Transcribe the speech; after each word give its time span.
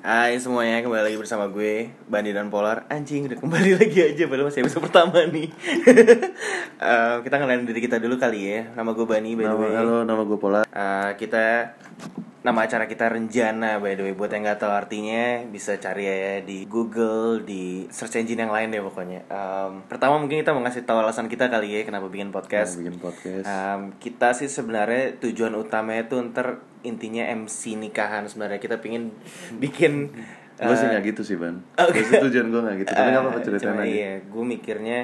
Hai 0.00 0.40
semuanya, 0.40 0.80
kembali 0.80 1.12
lagi 1.12 1.18
bersama 1.20 1.52
gue 1.52 1.92
Bandi 2.08 2.32
dan 2.32 2.48
Polar. 2.48 2.88
Anjing, 2.88 3.28
udah 3.28 3.36
kembali 3.36 3.70
lagi 3.84 4.00
aja 4.00 4.24
Padahal 4.24 4.48
masih 4.48 4.64
episode 4.64 4.84
pertama 4.88 5.20
nih. 5.28 5.48
Eh, 6.80 7.16
Kita 7.20 7.36
ngelain 7.36 7.68
diri 7.68 7.76
kita 7.76 8.00
dulu 8.00 8.16
kali 8.16 8.40
ya. 8.48 8.72
Nama 8.72 8.96
gue 8.96 9.04
Bani 9.04 9.36
by 9.36 9.44
the 9.44 9.52
way. 9.52 9.76
halo, 9.76 10.08
nama 10.08 10.24
gue 10.24 10.38
Pola. 10.40 10.64
Eh, 10.64 11.10
Kita 11.14 11.76
Nama 12.40 12.56
acara 12.64 12.88
kita 12.88 13.12
Renjana 13.12 13.76
by 13.76 13.92
the 13.92 14.08
way. 14.08 14.16
Buat 14.16 14.32
yang 14.32 14.48
gak 14.48 14.64
tahu 14.64 14.72
artinya 14.72 15.44
Bisa 15.44 15.76
cari 15.76 16.08
ya 16.08 16.40
di 16.40 16.64
Google 16.64 17.44
Di 17.44 17.84
search 17.92 18.16
engine 18.16 18.40
yang 18.40 18.52
lain 18.56 18.72
deh 18.72 18.80
pokoknya. 18.80 19.28
Em, 19.28 19.84
Pertama 19.84 20.16
mungkin 20.16 20.40
kita 20.40 20.56
mau 20.56 20.64
ngasih 20.64 20.88
tahu 20.88 21.04
alasan 21.04 21.28
kita 21.28 21.52
kali 21.52 21.68
ya 21.68 21.80
Kenapa 21.84 22.08
bikin 22.08 22.32
podcast. 22.32 22.80
Bikin 22.80 22.96
podcast. 22.96 23.44
Um, 23.44 23.92
kita 24.00 24.32
sih 24.32 24.48
sebenarnya 24.48 25.20
tujuan 25.20 25.52
utamanya 25.52 26.08
itu 26.08 26.16
ntar 26.32 26.64
intinya 26.82 27.24
MC 27.28 27.76
nikahan 27.76 28.24
sebenarnya 28.24 28.60
kita 28.60 28.80
pingin 28.80 29.12
bikin 29.60 30.12
gue 30.60 30.76
sih 30.76 30.86
uh, 30.86 30.90
nggak 30.92 31.04
gitu 31.16 31.22
sih 31.24 31.36
ban. 31.40 31.56
Oke. 31.80 32.04
Gue 32.04 32.04
sih 32.04 32.20
tujuan 32.28 32.46
gue 32.52 32.60
nggak 32.60 32.76
gitu. 32.84 32.92
Tapi 32.92 33.08
nggak 33.08 33.22
apa-apa 33.24 33.40
uh, 33.40 33.44
ceritain 33.44 33.76
aja. 33.80 33.88
Iya, 33.88 34.12
gue 34.28 34.44
mikirnya 34.44 34.98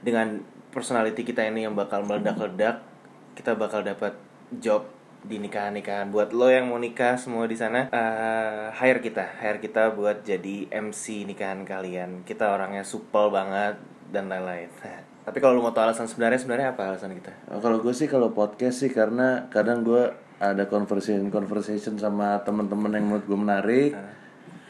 dengan 0.00 0.26
personality 0.70 1.22
kita 1.26 1.42
ini 1.42 1.66
yang 1.66 1.74
bakal 1.74 2.06
meledak-ledak, 2.06 2.86
kita 3.34 3.58
bakal 3.58 3.82
dapat 3.82 4.14
job 4.62 4.86
di 5.26 5.42
nikahan-nikahan. 5.42 6.14
Buat 6.14 6.30
lo 6.30 6.46
yang 6.48 6.70
mau 6.70 6.78
nikah 6.78 7.18
semua 7.18 7.44
di 7.50 7.58
sana, 7.58 7.90
uh, 7.90 8.70
hire 8.70 9.02
kita, 9.02 9.34
hire 9.42 9.58
kita 9.58 9.92
buat 9.92 10.22
jadi 10.22 10.70
MC 10.70 11.26
nikahan 11.26 11.66
kalian. 11.66 12.22
Kita 12.22 12.54
orangnya 12.54 12.86
supel 12.86 13.34
banget 13.34 13.82
dan 14.14 14.30
lain-lain. 14.30 14.70
Tapi 15.26 15.36
kalau 15.42 15.58
lo 15.58 15.66
mau 15.66 15.74
tahu 15.74 15.90
alasan 15.90 16.08
sebenarnya, 16.08 16.38
sebenarnya 16.40 16.68
apa 16.72 16.94
alasan 16.94 17.12
kita? 17.18 17.34
Oh, 17.50 17.60
kalau 17.60 17.82
gue 17.82 17.92
sih 17.92 18.06
kalau 18.06 18.32
podcast 18.32 18.86
sih 18.86 18.90
karena 18.94 19.50
kadang 19.52 19.84
gue 19.84 20.29
ada 20.40 20.64
conversation 20.66 21.28
conversation 21.28 22.00
sama 22.00 22.40
teman-teman 22.42 22.96
yang 22.96 23.04
menurut 23.06 23.24
gue 23.28 23.38
menarik. 23.38 23.92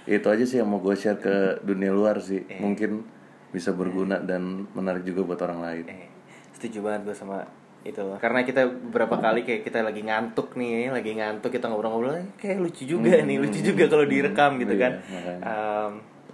Itu 0.04 0.26
aja 0.26 0.42
sih 0.42 0.58
yang 0.58 0.66
mau 0.66 0.82
gue 0.82 0.98
share 0.98 1.22
ke 1.22 1.62
dunia 1.62 1.94
luar 1.94 2.18
sih. 2.18 2.42
Iya. 2.42 2.58
Mungkin 2.58 2.90
bisa 3.54 3.70
berguna 3.70 4.18
dan 4.18 4.66
menarik 4.74 5.06
juga 5.06 5.22
buat 5.22 5.40
orang 5.42 5.60
lain. 5.62 5.84
Eh, 5.86 6.10
setuju 6.54 6.82
banget 6.82 7.06
gue 7.06 7.14
sama 7.14 7.46
itu 7.80 8.02
loh. 8.02 8.18
Karena 8.18 8.42
kita 8.42 8.66
beberapa 8.66 9.16
kali 9.16 9.46
kayak 9.46 9.62
kita 9.62 9.80
lagi 9.80 10.02
ngantuk 10.02 10.58
nih, 10.58 10.90
lagi 10.90 11.14
ngantuk 11.16 11.54
kita 11.54 11.70
ngobrol-ngobrol, 11.70 12.18
eh, 12.18 12.28
kayak 12.36 12.58
lucu 12.60 12.84
juga 12.84 13.22
nih, 13.22 13.38
lucu 13.38 13.62
juga 13.62 13.86
kalau 13.86 14.04
direkam 14.04 14.58
gitu 14.58 14.74
Iya, 14.74 14.82
kan. 14.82 14.92
makanya. 15.06 15.40
Em, 15.46 15.90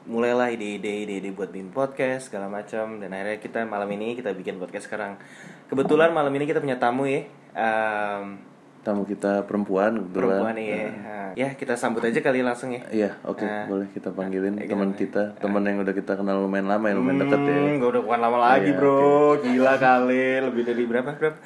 mulailah 0.06 0.48
ide-ide 0.54 1.02
ide-ide 1.02 1.34
buat 1.34 1.50
bikin 1.50 1.74
podcast 1.74 2.30
segala 2.30 2.46
macam 2.46 3.02
dan 3.02 3.10
akhirnya 3.10 3.42
kita 3.42 3.66
malam 3.66 3.90
ini 3.90 4.14
kita 4.14 4.32
bikin 4.32 4.56
podcast 4.56 4.86
sekarang. 4.88 5.18
Kebetulan 5.66 6.14
malam 6.14 6.30
ini 6.32 6.46
kita 6.46 6.62
punya 6.62 6.78
tamu 6.78 7.04
ya. 7.06 7.26
Em, 7.52 8.38
Tamu 8.86 9.02
kita 9.02 9.42
perempuan 9.50 9.98
kebetulan. 9.98 10.46
perempuan 10.46 10.56
ya. 10.62 10.86
Nah, 10.94 11.28
ya 11.34 11.48
kita 11.58 11.74
sambut 11.74 12.06
aja 12.06 12.22
kali 12.22 12.38
langsung 12.46 12.70
ya. 12.70 12.86
Iya, 12.86 13.10
oke, 13.26 13.42
Nah, 13.42 13.66
boleh 13.66 13.90
kita 13.90 14.14
panggilin 14.14 14.62
eh, 14.62 14.70
teman 14.70 14.94
kita, 14.94 15.34
teman 15.42 15.66
yang 15.66 15.82
udah 15.82 15.90
kita 15.90 16.14
kenal 16.14 16.38
lumayan 16.38 16.70
lama, 16.70 16.86
ya, 16.86 16.94
lumayan 16.94 17.26
deket 17.26 17.40
ya. 17.50 17.58
Hmm, 17.58 17.82
gak 17.82 17.90
udah 17.90 18.02
bukan 18.06 18.20
lama 18.22 18.38
lagi 18.38 18.70
Iya, 18.70 18.78
bro 18.78 19.42
Gila 19.42 19.74
kali 19.76 20.24
Lebih 20.38 20.62
dari 20.62 20.82
berapa? 20.86 21.10
Berapa? 21.18 21.38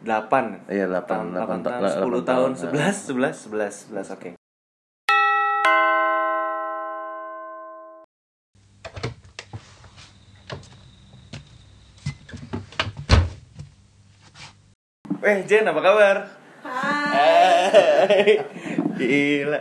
8 0.00 0.72
Iya, 0.72 0.88
8, 0.88 1.04
tahun, 1.04 1.26
8, 1.36 1.60
8 1.60 1.60
tahun, 1.60 1.92
10 1.92 2.24
tahun, 2.24 2.24
tahun. 2.24 2.50
11, 2.72 3.04
11, 3.04 3.52
11, 3.52 3.92
11, 3.92 4.16
oke 4.16 4.28
Eh 15.22 15.38
Jen 15.48 15.66
apa 15.66 15.80
kabar? 15.82 16.45
Gila. 18.98 19.60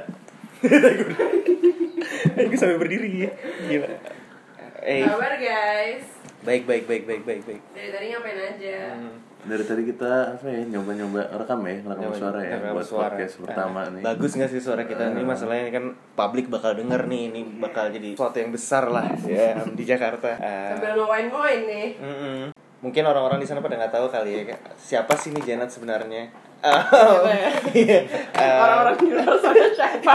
Aku 2.35 2.55
sampai 2.55 2.77
berdiri 2.77 3.25
ya. 3.25 3.31
Gila. 3.65 3.87
Eh, 4.81 5.01
Kabar 5.03 5.33
guys. 5.35 6.05
Baik 6.45 6.63
baik 6.65 6.85
baik 6.85 7.03
baik 7.05 7.23
baik 7.25 7.41
baik. 7.43 7.61
Dari 7.73 7.89
tadi 7.89 8.05
ngapain 8.07 8.37
aja? 8.37 8.77
Dari 9.45 9.61
tadi 9.61 9.81
kita 9.83 10.38
apa 10.38 10.45
ya 10.45 10.61
nyoba-nyoba 10.67 11.21
rekam 11.38 11.61
ya, 11.63 11.77
rekam 11.79 12.09
suara 12.11 12.39
ya 12.41 12.57
Rekam 12.57 12.73
buat 12.73 12.85
suara. 12.85 13.13
podcast 13.13 13.33
pertama 13.39 13.79
Ah, 13.79 13.94
nih. 13.94 14.01
Bagus 14.01 14.31
gak 14.33 14.49
sih 14.49 14.57
suara 14.57 14.83
kita 14.83 15.05
ini 15.07 15.21
masalahnya 15.21 15.69
kan 15.69 15.85
publik 16.15 16.49
bakal 16.49 16.73
denger 16.73 17.05
nih 17.05 17.29
ini 17.29 17.41
bakal 17.55 17.89
jadi 17.89 18.13
sesuatu 18.13 18.38
yang 18.38 18.49
besar 18.49 18.89
lah 18.89 19.05
ya 19.21 19.53
di 19.63 19.83
Jakarta. 19.83 20.33
Ah, 20.35 20.73
Sambil 20.73 20.97
ngewain-ngewain 20.97 21.61
nih 21.63 21.88
mm-mm. 21.95 22.41
Mungkin 22.81 23.01
orang-orang 23.01 23.38
di 23.38 23.45
sana 23.45 23.61
pada 23.61 23.73
nggak 23.75 23.89
tahu 23.91 24.05
kali 24.07 24.45
ya 24.45 24.57
siapa 24.75 25.13
sih 25.13 25.29
nih 25.29 25.41
Janet 25.44 25.69
sebenarnya. 25.69 26.29
Iya. 27.71 27.99
Ah, 28.33 28.57
Orang-orang 28.59 28.95
di 28.97 29.07
luar 29.11 29.37
sana 29.37 29.65
siapa 29.69 30.13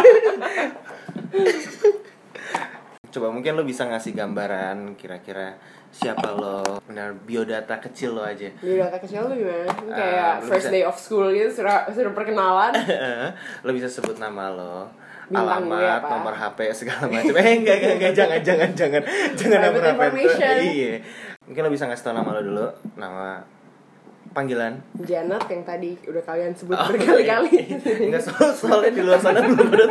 coba 3.10 3.26
mungkin 3.28 3.52
lo 3.52 3.64
bisa 3.64 3.82
ngasih 3.84 4.14
gambaran 4.14 4.94
kira-kira 4.94 5.58
siapa 5.90 6.30
lo, 6.30 6.78
benar 6.86 7.10
biodata 7.16 7.78
kecil 7.80 8.14
lo 8.14 8.22
aja. 8.22 8.46
Di 8.46 8.78
data 8.78 8.94
kecil 8.96 9.26
lu 9.26 9.34
gimana? 9.36 9.66
Ah, 9.66 9.74
Kayak 9.90 10.32
lu 10.36 10.46
first 10.46 10.62
bisa- 10.64 10.72
day 10.72 10.84
of 10.84 10.94
school 10.94 11.26
gitu 11.28 11.50
Suruh, 11.52 11.90
suruh 11.90 12.14
perkenalan 12.14 12.70
lo 13.66 13.70
bisa 13.70 13.90
sebut 13.90 14.14
nama 14.16 14.46
lo 14.48 14.86
Bintang 15.26 15.62
gue 15.64 15.74
alamat, 15.74 15.98
apa? 16.00 16.08
nomor 16.12 16.34
HP 16.34 16.58
segala 16.72 17.06
macam. 17.06 17.34
Eh 17.36 17.54
enggak 17.56 17.76
enggak 17.76 17.94
enggak 17.96 18.12
jangan 18.12 18.40
jangan 18.40 18.70
jangan 18.72 19.02
jangan 19.34 19.58
nomor 19.64 19.82
HP. 19.86 20.14
Iya. 20.60 20.92
Mungkin 21.46 21.60
lo 21.60 21.70
bisa 21.70 21.86
ngasih 21.86 22.04
tau 22.04 22.14
nama 22.14 22.30
lo 22.30 22.42
dulu, 22.44 22.66
nama 22.94 23.38
panggilan. 24.30 24.78
Janet 24.96 25.42
yang 25.44 25.62
tadi 25.62 25.98
udah 26.02 26.22
kalian 26.22 26.52
sebut 26.52 26.72
Oh, 26.72 26.86
berkali-kali 26.86 27.50
Enggak 28.00 28.22
soal 28.22 28.50
soalnya 28.50 28.90
di 28.90 29.02
luar 29.02 29.18
sana 29.18 29.42
belum 29.42 29.68
tahu. 29.68 29.90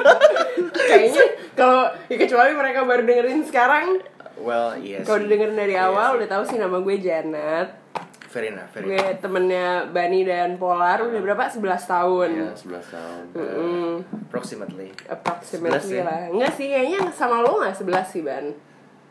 Kayaknya 0.80 1.24
kalau 1.54 1.82
ya 2.08 2.16
kecuali 2.18 2.52
mereka 2.54 2.80
baru 2.84 3.04
dengerin 3.04 3.42
sekarang 3.42 4.00
Well, 4.38 4.72
iya 4.76 5.04
Kalau 5.04 5.20
udah 5.20 5.30
dengerin 5.30 5.58
dari 5.58 5.74
Iya 5.74 5.86
awal 5.86 6.08
sih. 6.10 6.16
udah 6.18 6.28
tahu 6.30 6.44
sih 6.46 6.58
nama 6.58 6.78
gue 6.78 6.96
Janet 6.98 7.70
enough, 8.30 8.70
fair 8.70 8.86
Gue 8.86 9.02
temennya 9.18 9.68
Bani 9.86 10.22
dan 10.22 10.56
Polar 10.56 11.02
udah 11.02 11.18
berapa? 11.18 11.44
11 11.44 11.60
tahun 11.84 12.30
Iya, 12.32 12.50
11 12.54 12.86
tahun. 12.88 13.24
Mm, 13.34 13.94
Approximately. 14.30 14.90
approximately 15.06 15.82
11 15.90 15.98
ya? 15.98 16.04
lah 16.06 16.22
Enggak 16.30 16.52
sih, 16.54 16.70
kayaknya 16.70 17.00
sama 17.10 17.42
lo 17.42 17.58
gak 17.58 17.74
11 17.76 17.90
sih 18.06 18.22
Ban 18.22 18.46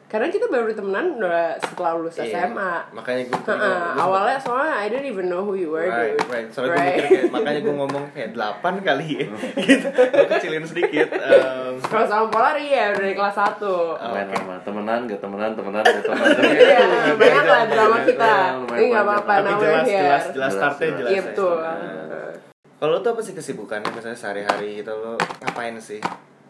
Karena 0.09 0.25
kita 0.27 0.49
baru 0.49 0.73
temenan 0.73 1.15
udah 1.15 1.53
setelah 1.59 1.93
lulus 1.93 2.17
Iya. 2.17 2.49
SMA 2.49 2.73
Makanya 2.91 3.23
gue 3.25 3.39
Heeh, 3.45 3.81
awalnya 3.95 4.41
soalnya 4.41 4.73
I 4.75 4.89
don't 4.89 5.05
even 5.05 5.29
know 5.29 5.45
who 5.45 5.53
you 5.53 5.69
were 5.69 5.85
Right, 5.85 6.17
dude 6.17 6.25
right. 6.27 6.49
Soalnya 6.49 6.71
gue 6.71 6.81
Right. 6.81 6.97
mikir 6.97 7.05
kayak, 7.05 7.25
makanya 7.29 7.61
gue 7.61 7.75
ngomong 7.77 8.05
kayak 8.11 8.31
8 8.33 8.75
kali 8.81 9.07
ya. 9.15 9.27
gitu. 9.69 9.89
Gue 9.93 10.27
kecilin 10.31 10.65
sedikit. 10.65 11.09
Um, 11.13 11.77
Kalau 11.83 12.05
sama 12.05 12.27
Polar 12.27 12.57
iya 12.57 12.89
udah 12.91 12.99
dari 12.99 13.13
kelas 13.13 13.37
1 13.37 13.61
Lumayan 13.61 14.29
lama. 14.33 14.55
Temenan, 14.59 15.01
gak 15.05 15.21
temenan, 15.21 15.51
temenan, 15.53 15.83
gak 15.83 16.03
temenan. 16.03 16.31
Iya, 16.59 16.81
banyak 17.13 17.45
lah 17.47 17.63
drama 17.67 17.99
kita 18.03 18.33
Lumayan 18.57 18.81
Ini 18.81 18.87
gak 18.87 18.97
panjang. 18.97 19.05
apa-apa, 19.05 19.33
tapi 19.35 19.53
jelas, 19.59 19.85
jelas, 19.85 19.85
jelas 19.85 20.25
Jelas, 20.33 20.53
startnya 20.55 20.89
jelas. 20.89 20.97
jelas. 20.99 21.11
Iya 21.11 21.15
ya. 21.15 21.27
betul 21.29 21.57
Nah. 21.59 22.33
Kalau 22.79 22.91
lo 22.91 22.99
tuh 22.99 23.11
apa 23.11 23.21
sih 23.21 23.35
kesibukannya 23.35 23.91
misalnya 23.91 24.17
sehari-hari 24.17 24.79
gitu 24.79 24.95
lo 24.95 25.19
ngapain 25.43 25.77
sih? 25.77 25.99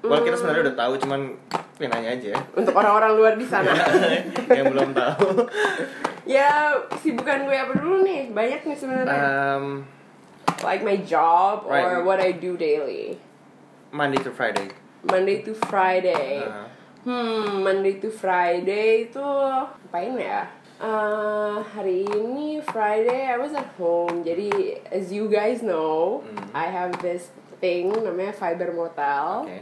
Well 0.01 0.23
kita 0.23 0.35
sebenarnya 0.35 0.63
udah 0.71 0.77
tahu 0.79 0.93
cuman 0.99 1.21
pengen 1.75 1.91
nanya 1.91 2.11
aja 2.13 2.35
Untuk 2.53 2.71
orang-orang 2.73 3.13
luar 3.15 3.33
di 3.35 3.43
sana 3.43 3.71
yang 4.57 4.71
belum 4.71 4.91
tahu. 4.93 5.47
Ya, 6.23 6.71
kesibukan 6.89 7.45
gue 7.45 7.57
apa 7.57 7.73
dulu 7.75 8.03
nih? 8.03 8.31
Banyak 8.31 8.61
nih 8.63 8.77
sebenarnya 8.77 9.19
Um, 9.57 9.65
Like 10.59 10.83
my 10.83 10.99
job 11.01 11.65
or 11.65 11.73
Right. 11.73 12.03
what 12.03 12.19
I 12.19 12.31
do 12.31 12.55
daily 12.55 13.19
Monday 13.89 14.21
to 14.21 14.31
Friday. 14.31 14.71
Monday 15.03 15.43
to 15.43 15.55
Friday 15.67 16.43
Uh, 16.43 16.67
Hmm, 16.99 17.63
Monday 17.63 17.97
to 17.99 18.11
Friday 18.11 19.07
itu 19.07 19.23
apain 19.23 20.13
ya? 20.15 20.45
Eh, 20.79 21.57
hari 21.65 22.05
ini 22.05 22.61
Friday 22.61 23.25
I 23.25 23.35
was 23.35 23.51
at 23.51 23.71
home. 23.75 24.23
Jadi 24.23 24.51
as 24.87 25.09
you 25.09 25.27
guys 25.27 25.59
know, 25.59 26.21
Hmm. 26.23 26.53
I 26.53 26.69
have 26.69 26.95
this 27.01 27.31
thing 27.59 27.91
namanya 27.97 28.31
Fiber 28.31 28.71
Motel. 28.71 29.47
Oke. 29.47 29.59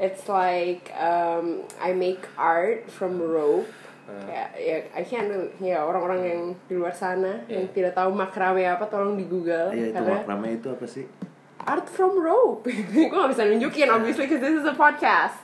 It's 0.00 0.24
like 0.26 0.88
um, 0.96 1.60
I 1.76 1.92
make 1.92 2.24
art 2.34 2.88
from 2.88 3.20
rope. 3.20 3.68
Hmm. 4.08 4.26
Ya, 4.26 4.44
ya, 4.56 4.76
I 4.90 5.04
can't 5.04 5.28
do- 5.28 5.52
ya 5.60 5.84
orang-orang 5.84 6.20
yang 6.24 6.40
di 6.64 6.74
luar 6.74 6.90
sana 6.90 7.44
yang 7.46 7.68
Yeah. 7.68 7.74
tidak 7.76 7.92
tahu 7.94 8.10
makrame 8.10 8.64
apa 8.64 8.88
tolong 8.88 9.14
di 9.14 9.22
Google 9.22 9.70
Iya, 9.70 9.92
itu 9.92 10.02
maknanya 10.02 10.50
itu 10.50 10.66
apa 10.66 10.82
sih? 10.82 11.04
art 11.60 11.84
from 11.86 12.16
rope. 12.16 12.64
gue 12.90 13.06
gak 13.06 13.30
bisa 13.30 13.44
nunjukin 13.44 13.86
obviously 13.86 14.24
because 14.24 14.40
this 14.40 14.56
is 14.56 14.64
a 14.64 14.72
podcast. 14.72 15.36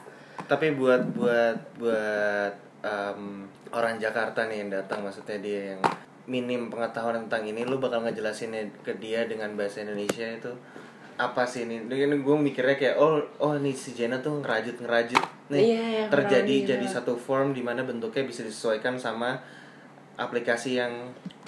Tapi 0.48 0.72
buat 0.72 1.04
buat 1.12 1.60
buat 1.76 2.52
um, 2.80 3.44
orang 3.70 4.00
Jakarta 4.00 4.48
nih 4.48 4.64
yang 4.64 4.70
datang 4.72 5.04
maksudnya 5.04 5.36
dia 5.36 5.60
yang 5.76 5.80
minim 6.24 6.66
pengetahuan 6.66 7.22
tentang 7.22 7.44
ini 7.44 7.62
lu 7.62 7.76
bakal 7.76 8.02
ngejelasin 8.02 8.50
ke 8.80 8.96
dia 8.96 9.28
dengan 9.28 9.54
bahasa 9.54 9.84
Indonesia 9.84 10.26
itu 10.26 10.50
apa 11.16 11.42
sih 11.42 11.64
ini? 11.64 11.80
Ini 11.82 12.16
gue 12.16 12.36
mikirnya 12.38 12.74
kayak 12.74 12.96
oh 12.96 13.18
oh 13.38 13.54
nih 13.56 13.72
si 13.72 13.92
Jenna 13.92 14.18
tuh 14.18 14.38
ngerajut 14.38 14.76
ngerajut 14.78 15.24
nih 15.48 15.62
Iya, 15.62 15.82
iya, 15.82 16.04
terjadi 16.06 16.44
kurang 16.54 16.70
jadi 16.70 16.84
iya. 16.84 16.92
satu 16.92 17.12
form 17.14 17.50
di 17.50 17.60
mana 17.60 17.80
bentuknya 17.80 18.22
bisa 18.22 18.40
disesuaikan 18.40 18.96
sama 18.96 19.40
aplikasi 20.14 20.76
yang 20.76 20.92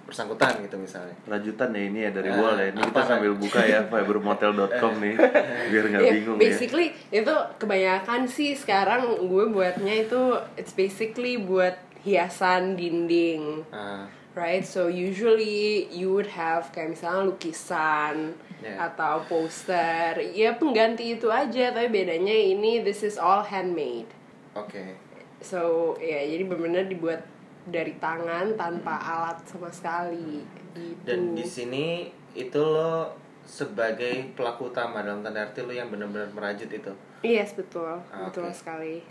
bersangkutan 0.02 0.56
gitu 0.62 0.76
misalnya 0.76 1.12
Rajutan 1.22 1.68
ya 1.70 1.82
ini 1.84 2.00
ya 2.00 2.10
dari 2.10 2.28
Ah, 2.28 2.36
wall 2.38 2.56
ya. 2.56 2.68
Ini 2.70 2.80
kita 2.80 3.02
sambil 3.02 3.32
buka 3.34 3.60
ya 3.60 3.84
fibermotel.com 3.84 4.92
nih 4.98 5.14
biar 5.70 5.84
nggak 5.86 6.00
Yeah, 6.00 6.14
bingung 6.16 6.36
ya. 6.36 6.42
basically 6.42 6.86
itu 7.10 7.34
kebanyakan 7.58 8.24
sih 8.24 8.56
sekarang 8.56 9.04
gue 9.20 9.44
buatnya 9.46 9.94
itu 9.98 10.20
it's 10.54 10.72
basically 10.72 11.36
buat 11.36 11.76
hiasan 12.00 12.72
dinding 12.72 13.68
Ah, 13.68 14.08
right 14.32 14.64
so 14.64 14.88
usually 14.88 15.84
you 15.90 16.08
would 16.08 16.32
have 16.32 16.72
kayak 16.72 16.96
misalnya 16.96 17.28
lukisan 17.28 18.32
Yeah. 18.58 18.90
atau 18.90 19.22
poster. 19.30 20.18
Ya 20.34 20.58
pengganti 20.58 21.14
itu 21.14 21.30
aja 21.30 21.70
tapi 21.70 21.94
bedanya 21.94 22.34
ini 22.34 22.82
this 22.82 23.06
is 23.06 23.14
all 23.14 23.46
handmade. 23.46 24.10
Oke. 24.58 24.98
So 25.38 25.94
ya 26.02 26.26
jadi 26.26 26.42
benar-benar 26.42 26.90
dibuat 26.90 27.22
dari 27.68 27.94
tangan 28.02 28.58
tanpa 28.58 28.98
alat 28.98 29.38
sama 29.46 29.70
sekali. 29.70 30.42
Gitu. 30.78 31.02
dan 31.02 31.34
di 31.34 31.42
sini 31.42 32.06
itu 32.38 32.60
lo 32.62 33.10
sebagai 33.42 34.30
pelaku 34.36 34.70
utama 34.70 35.00
dalam 35.00 35.24
tanda 35.24 35.42
arti 35.42 35.64
lo 35.64 35.72
yang 35.72 35.88
benar-benar 35.88 36.28
merajut 36.30 36.68
itu? 36.68 36.92
Yes 37.24 37.56
betul. 37.56 37.98
Ah, 38.12 38.28
betul 38.28 38.46
oke. 38.46 38.54
sekali. 38.54 39.02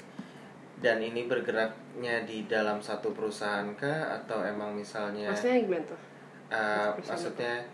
Dan 0.78 1.02
ini 1.02 1.26
bergeraknya 1.26 2.22
di 2.24 2.46
dalam 2.46 2.78
satu 2.80 3.12
perusahaan 3.12 3.66
kah? 3.74 4.22
Atau 4.22 4.46
emang 4.46 4.78
misalnya 4.78 5.34
maksudnya 5.34 5.66
gimana 5.66 5.86
tuh? 5.90 6.02
Uh, 6.48 6.90
maksudnya 7.02 7.66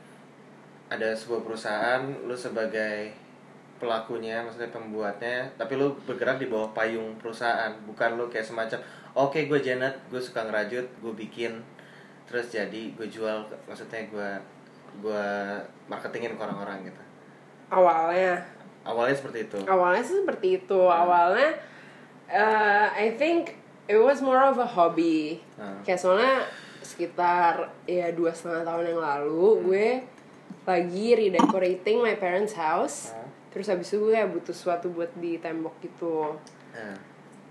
ada 0.93 1.09
sebuah 1.17 1.41
perusahaan 1.41 2.01
lu 2.29 2.37
sebagai 2.37 3.09
pelakunya 3.81 4.39
maksudnya 4.45 4.71
pembuatnya 4.71 5.49
tapi 5.59 5.75
lu 5.75 5.91
bergerak 6.05 6.37
di 6.37 6.47
bawah 6.47 6.69
payung 6.71 7.17
perusahaan. 7.17 7.73
Bukan 7.89 8.15
lu 8.15 8.29
kayak 8.29 8.45
semacam 8.45 8.79
oke 9.17 9.39
gue 9.49 9.59
Janet 9.59 9.97
gue 10.13 10.21
suka 10.21 10.45
ngerajut 10.45 10.85
gue 11.01 11.13
bikin. 11.17 11.59
Terus 12.29 12.53
jadi 12.53 12.93
gue 12.93 13.07
jual 13.09 13.43
maksudnya 13.65 14.05
gue 14.07 14.29
gue 15.01 15.27
marketingin 15.89 16.37
ke 16.37 16.41
orang-orang 16.41 16.85
gitu. 16.85 17.01
Awalnya? 17.73 18.45
Awalnya 18.85 19.15
seperti 19.17 19.49
itu. 19.49 19.59
Awalnya 19.65 20.03
sih 20.05 20.21
seperti 20.21 20.47
itu. 20.61 20.81
Awalnya 20.85 21.57
uh, 22.29 22.87
I 22.93 23.17
think 23.17 23.57
it 23.89 23.97
was 23.97 24.21
more 24.21 24.39
of 24.39 24.61
a 24.61 24.67
hobby. 24.69 25.41
Hmm. 25.57 25.81
kayak 25.81 25.99
soalnya 25.99 26.45
sekitar 26.83 27.71
ya 27.87 28.11
dua 28.11 28.35
setengah 28.35 28.67
tahun 28.67 28.85
yang 28.91 29.01
lalu 29.01 29.47
gue 29.63 29.87
lagi 30.63 31.15
redecorating 31.15 31.99
my 32.03 32.15
parents 32.15 32.55
house. 32.55 33.11
Hmm. 33.11 33.29
terus 33.53 33.69
habis 33.69 33.93
itu 33.93 34.09
gue 34.09 34.17
butuh 34.17 34.49
sesuatu 34.49 34.89
buat 34.89 35.13
di 35.21 35.37
tembok 35.37 35.77
gitu. 35.85 36.41
Nah, 36.73 36.97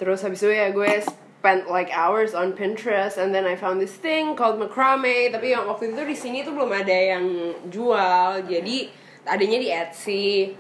terus 0.02 0.18
habis 0.26 0.42
itu 0.42 0.50
ya 0.50 0.74
gue 0.74 0.90
spent 0.98 1.70
like 1.70 1.94
hours 1.94 2.34
on 2.34 2.58
Pinterest 2.58 3.22
and 3.22 3.30
then 3.30 3.46
I 3.46 3.54
found 3.54 3.78
this 3.78 3.94
thing 3.94 4.34
called 4.34 4.58
macrame. 4.58 5.30
Tapi 5.30 5.54
yang 5.54 5.70
waktu 5.70 5.94
itu 5.94 6.02
di 6.02 6.16
sini 6.18 6.42
tuh 6.42 6.58
belum 6.58 6.74
ada 6.74 6.90
yang 6.90 7.54
jual 7.70 8.50
jadi 8.50 8.90
adanya 9.30 9.58
di 9.62 9.68
Etsy. 9.70 10.58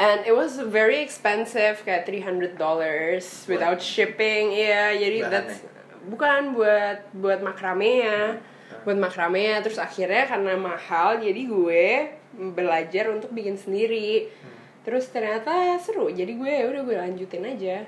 And 0.00 0.24
it 0.24 0.32
was 0.32 0.56
very 0.56 1.04
expensive 1.04 1.84
kayak 1.84 2.08
300 2.08 2.56
dollars 2.56 3.44
without 3.44 3.84
shipping. 3.84 4.56
Iya 4.56 4.96
jadi 4.96 5.18
Bahannya? 5.28 5.44
that's 5.44 5.56
bukan 6.08 6.56
buat 6.56 7.04
buat 7.12 7.44
macrame 7.44 8.08
ya 8.08 8.40
buat 8.80 8.96
macrame 8.96 9.40
ya 9.42 9.58
terus 9.58 9.76
akhirnya 9.76 10.24
karena 10.24 10.54
mahal 10.54 11.16
jadi 11.16 11.42
gue 11.42 11.86
belajar 12.50 13.08
untuk 13.08 13.30
bikin 13.30 13.54
sendiri. 13.54 14.30
Terus 14.80 15.08
ternyata 15.08 15.52
seru 15.76 16.08
jadi 16.08 16.30
gue 16.30 16.48
ya 16.50 16.64
udah 16.66 16.82
gue 16.82 16.96
lanjutin 16.96 17.44
aja. 17.44 17.84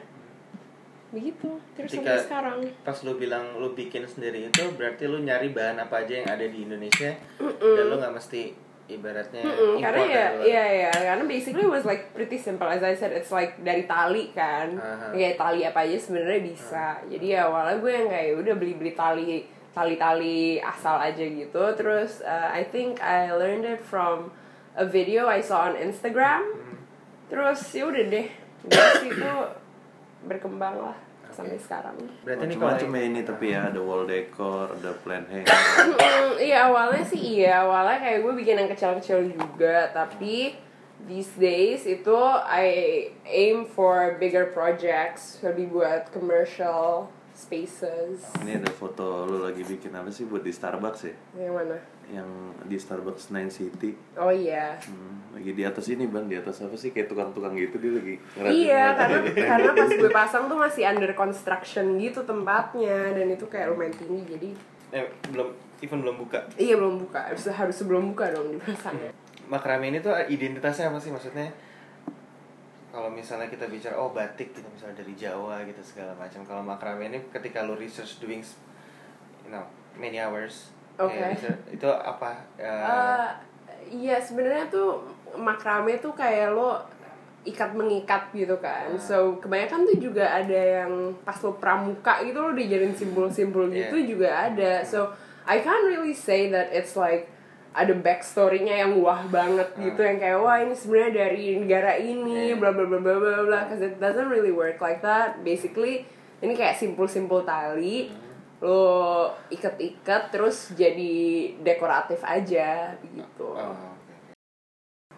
Begitu 1.08 1.48
terus 1.74 1.92
sampai 1.92 2.08
Ketika- 2.08 2.24
sekarang. 2.24 2.58
pas 2.80 2.96
lu 2.98 3.12
bilang 3.14 3.44
lu 3.56 3.70
bikin 3.70 4.04
sendiri 4.04 4.48
itu 4.48 4.64
berarti 4.72 5.04
lu 5.04 5.20
nyari 5.20 5.48
bahan 5.48 5.76
apa 5.78 6.00
aja 6.00 6.14
yang 6.18 6.28
ada 6.30 6.44
di 6.44 6.58
Indonesia? 6.62 7.12
Dan 7.38 7.84
lu 7.86 7.96
nggak 7.96 8.12
mesti 8.12 8.42
ibaratnya 8.82 9.40
Mm, 9.40 9.78
impor 9.78 9.78
karena 9.78 10.04
ya 10.04 10.26
iya 10.42 10.64
iya. 10.74 10.90
Karena 10.90 11.24
basically 11.24 11.64
was 11.64 11.84
like 11.84 12.12
pretty 12.12 12.36
simple. 12.36 12.64
As 12.64 12.80
I 12.80 12.92
said 12.92 13.12
it's 13.12 13.28
like 13.28 13.56
dari 13.58 13.84
tali 13.84 14.32
kan. 14.32 14.72
Aha. 14.74 15.12
kayak 15.12 15.36
tali 15.36 15.60
apa 15.62 15.80
aja 15.82 15.96
sebenarnya 15.96 16.40
bisa. 16.42 16.96
Jadi 17.06 17.26
ya 17.30 17.44
awalnya 17.44 17.76
gue 17.78 17.92
yang 17.92 18.08
kayak 18.08 18.32
udah 18.38 18.54
beli 18.54 18.74
beli 18.74 18.92
tali 18.92 19.44
tali-tali 19.72 20.60
asal 20.60 21.00
aja 21.00 21.24
gitu. 21.24 21.64
Terus 21.76 22.20
uh, 22.22 22.48
I 22.52 22.64
think 22.68 23.00
I 23.00 23.32
learned 23.32 23.64
it 23.64 23.80
from 23.80 24.32
a 24.76 24.84
video 24.84 25.28
I 25.28 25.40
saw 25.40 25.72
on 25.72 25.76
Instagram. 25.76 26.44
Terus 27.32 27.60
ya 27.72 27.88
udah 27.88 28.04
deh. 28.08 28.28
Dari 28.62 28.92
situ 29.00 29.32
berkembang 30.28 30.78
lah 30.78 30.96
sampai 31.32 31.56
sekarang. 31.56 31.96
Berarti 32.22 32.44
ini 32.44 32.54
kalau 32.60 32.76
Macam-macam 32.76 33.00
ya 33.00 33.02
ini 33.08 33.20
tapi 33.24 33.46
ya 33.56 33.60
ada 33.72 33.80
wall 33.80 34.04
decor, 34.04 34.68
ada 34.76 34.92
plant 35.00 35.26
hanger. 35.32 35.48
Hmm, 35.48 36.36
iya 36.36 36.68
awalnya 36.68 37.02
sih 37.08 37.40
iya. 37.40 37.64
Awalnya 37.64 37.98
kayak 38.04 38.18
gue 38.20 38.32
bikin 38.36 38.60
yang 38.60 38.70
kecil-kecil 38.70 39.32
juga. 39.32 39.88
Tapi 39.96 40.54
these 41.08 41.32
days 41.40 41.88
itu 41.88 42.18
I 42.44 43.08
aim 43.24 43.64
for 43.64 44.20
bigger 44.20 44.52
projects. 44.52 45.40
Lebih 45.40 45.72
buat 45.72 46.12
commercial 46.12 47.08
spaces. 47.42 48.22
Ini 48.46 48.62
ada 48.62 48.70
foto 48.70 49.26
lu 49.26 49.42
lagi 49.42 49.66
bikin 49.66 49.90
apa 49.90 50.08
sih 50.14 50.30
buat 50.30 50.46
di 50.46 50.54
Starbucks 50.54 51.00
ya? 51.10 51.14
yang 51.34 51.54
mana? 51.58 51.78
Yang 52.06 52.28
di 52.70 52.76
Starbucks 52.78 53.34
Nine 53.34 53.50
City. 53.50 53.98
oh 54.14 54.30
iya. 54.30 54.78
Hmm, 54.86 55.34
lagi 55.34 55.50
di 55.50 55.66
atas 55.66 55.90
ini 55.90 56.06
bang, 56.06 56.30
di 56.30 56.38
atas 56.38 56.62
apa 56.62 56.78
sih? 56.78 56.94
Kayak 56.94 57.10
tukang-tukang 57.10 57.58
gitu 57.58 57.82
dia 57.82 57.92
lagi 57.98 58.14
Iya, 58.38 58.84
karena 58.94 59.18
karena 59.34 59.70
pas 59.74 59.90
gue 60.00 60.12
pasang 60.12 60.44
tuh 60.46 60.58
masih 60.58 60.86
under 60.86 61.12
construction 61.18 61.98
gitu 61.98 62.22
tempatnya. 62.22 63.10
Dan 63.10 63.34
itu 63.34 63.50
kayak 63.50 63.74
lumayan 63.74 63.94
tinggi 63.98 64.22
jadi 64.38 64.48
eh, 64.92 65.08
belum 65.34 65.48
even 65.82 65.98
belum 66.06 66.16
buka. 66.22 66.46
Iya 66.54 66.78
belum 66.78 67.02
buka. 67.02 67.34
Harus 67.34 67.50
harus 67.50 67.74
sebelum 67.74 68.14
buka 68.14 68.30
dong 68.30 68.54
dipasangnya. 68.54 69.10
makrame 69.52 69.92
ini 69.92 70.00
tuh 70.00 70.16
identitasnya 70.16 70.88
apa 70.88 70.96
sih 70.96 71.12
maksudnya 71.12 71.52
kalau 72.92 73.08
misalnya 73.08 73.48
kita 73.48 73.64
bicara 73.72 73.96
oh 73.96 74.12
batik 74.12 74.52
gitu 74.52 74.68
misalnya 74.68 75.00
dari 75.00 75.16
Jawa 75.16 75.64
gitu 75.64 75.80
segala 75.80 76.12
macam 76.14 76.44
kalau 76.44 76.60
makrame 76.60 77.08
ini 77.08 77.18
ketika 77.32 77.64
lu 77.64 77.72
research 77.74 78.20
doing 78.20 78.44
you 79.42 79.50
know 79.50 79.64
many 79.96 80.20
hours 80.20 80.68
Oke. 81.00 81.16
kayak 81.16 81.40
research, 81.40 81.62
itu 81.72 81.88
apa 81.88 82.36
eh, 82.60 82.68
Eh, 82.68 83.28
iya 84.04 84.20
sebenarnya 84.20 84.68
tuh 84.68 85.00
makrame 85.40 85.96
tuh 86.04 86.12
kayak 86.12 86.52
lo 86.52 86.76
ikat 87.42 87.74
mengikat 87.74 88.30
gitu 88.36 88.54
kan. 88.62 88.86
Ah. 88.92 89.00
So 89.00 89.40
kebanyakan 89.42 89.88
tuh 89.88 89.98
juga 89.98 90.28
ada 90.28 90.84
yang 90.84 91.16
pas 91.26 91.34
lo 91.42 91.56
pramuka 91.58 92.22
gitu 92.22 92.38
lo 92.38 92.52
dijadiin 92.54 92.94
simbol-simbol 92.94 93.66
Yeah. 93.72 93.88
gitu 93.88 94.14
juga 94.14 94.52
ada. 94.52 94.84
So 94.84 95.10
I 95.42 95.58
can't 95.58 95.82
really 95.88 96.14
say 96.14 96.52
that 96.54 96.70
it's 96.70 96.94
like 96.94 97.31
ada 97.72 97.96
backstory-nya 97.96 98.84
yang 98.84 99.00
wah 99.00 99.24
banget 99.26 99.72
gitu 99.80 99.96
yang 99.98 100.20
kayak 100.20 100.38
wah 100.38 100.60
ini 100.60 100.76
sebenarnya 100.76 101.12
dari 101.24 101.44
negara 101.56 101.96
ini 101.96 102.52
Yeah. 102.52 102.60
bla 102.60 102.70
bla 102.70 102.84
bla 102.84 103.00
bla 103.00 103.16
bla 103.16 103.42
bla 103.42 103.60
cause 103.64 103.80
it 103.80 103.96
doesn't 103.96 104.28
really 104.28 104.52
work 104.52 104.76
like 104.78 105.00
that. 105.00 105.40
Basically 105.40 106.04
ini 106.38 106.52
kayak 106.52 106.76
simpul-simpul 106.76 107.42
tali 107.42 108.12
lo 108.62 109.26
ikat-ikat 109.50 110.30
terus 110.30 110.70
jadi 110.72 111.14
dekoratif 111.58 112.22
aja 112.22 112.94
gitu. 113.02 113.58
oh, 113.58 113.90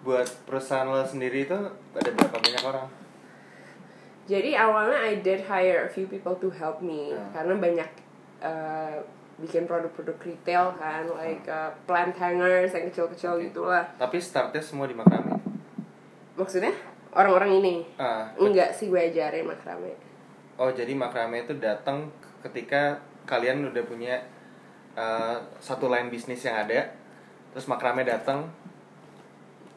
buat 0.00 0.24
perusahaan 0.48 0.88
lo 0.88 1.04
sendiri 1.04 1.44
itu 1.44 1.52
ada 1.92 2.08
berapa 2.08 2.38
banyak 2.40 2.64
orang 2.64 2.88
Jadi 4.24 4.56
awalnya 4.56 4.96
I 5.04 5.20
did 5.20 5.44
hire 5.44 5.84
a 5.84 5.90
few 5.92 6.08
people 6.08 6.32
to 6.40 6.48
help 6.56 6.80
me 6.80 7.12
Hmm. 7.12 7.28
karena 7.36 7.54
banyak 7.60 7.90
uh, 8.40 8.96
bikin 9.34 9.66
produk-produk 9.66 10.14
retail 10.20 10.70
kan 10.78 11.02
like 11.12 11.42
uh, 11.46 11.74
plant 11.84 12.14
hangers 12.14 12.70
yang 12.70 12.86
kecil-kecil 12.86 13.34
Oke. 13.34 13.50
gitulah. 13.50 13.82
tapi 13.98 14.16
startnya 14.18 14.62
semua 14.62 14.86
di 14.86 14.94
makrame 14.94 15.34
Maksudnya 16.34 16.74
orang-orang 17.10 17.58
ini 17.58 17.74
ah 17.96 18.30
enggak 18.36 18.70
sih 18.70 18.86
gue 18.86 18.98
ajarin 18.98 19.46
makrame. 19.46 19.94
oh 20.54 20.70
jadi 20.70 20.90
makrame 20.92 21.42
itu 21.42 21.54
datang 21.58 22.10
ketika 22.42 22.98
kalian 23.24 23.66
udah 23.66 23.82
punya 23.82 24.22
uh, 24.94 25.38
satu 25.58 25.86
line 25.86 26.10
bisnis 26.10 26.42
yang 26.42 26.58
ada 26.60 26.90
terus 27.50 27.66
makrame 27.66 28.02
datang 28.02 28.50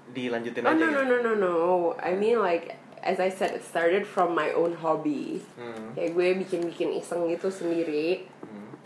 dilanjutin 0.07 0.65
Oh 0.65 0.71
aja 0.71 0.77
no 0.77 0.87
gitu? 0.87 0.97
no 0.97 1.03
no 1.03 1.17
no 1.19 1.33
no. 1.35 1.55
I 1.99 2.15
mean 2.15 2.39
like 2.39 2.73
as 3.03 3.19
I 3.19 3.29
said 3.29 3.53
it 3.55 3.63
started 3.63 4.03
from 4.03 4.33
my 4.33 4.49
own 4.51 4.73
hobby. 4.73 5.43
Hmm. 5.55 5.93
Kayak 5.93 6.11
gue 6.13 6.27
bikin-bikin 6.43 6.89
iseng 6.95 7.27
gitu 7.27 7.47
sendiri. 7.47 8.25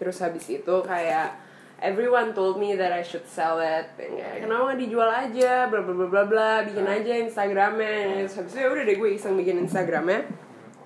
Terus 0.01 0.17
habis 0.17 0.49
itu 0.49 0.75
kayak 0.81 1.37
everyone 1.77 2.33
told 2.33 2.57
me 2.57 2.73
that 2.73 2.89
I 2.89 3.05
should 3.05 3.25
sell 3.29 3.61
it. 3.61 3.85
Kayak, 3.93 4.41
kenapa 4.41 4.73
nggak 4.73 4.79
dijual 4.81 5.09
aja, 5.09 5.69
bla 5.69 5.85
bla 5.85 5.93
bla 5.93 6.07
bla 6.09 6.23
bla, 6.25 6.51
bikin 6.65 6.89
Ah. 6.89 6.97
aja 6.97 7.13
Instagramnya. 7.21 8.25
Terus 8.25 8.33
habis 8.41 8.51
itu 8.57 8.59
ya 8.65 8.69
udah 8.73 8.83
deh 8.85 8.97
gue 8.97 9.09
iseng 9.13 9.37
bikin 9.37 9.61
Instagramnya. 9.61 10.25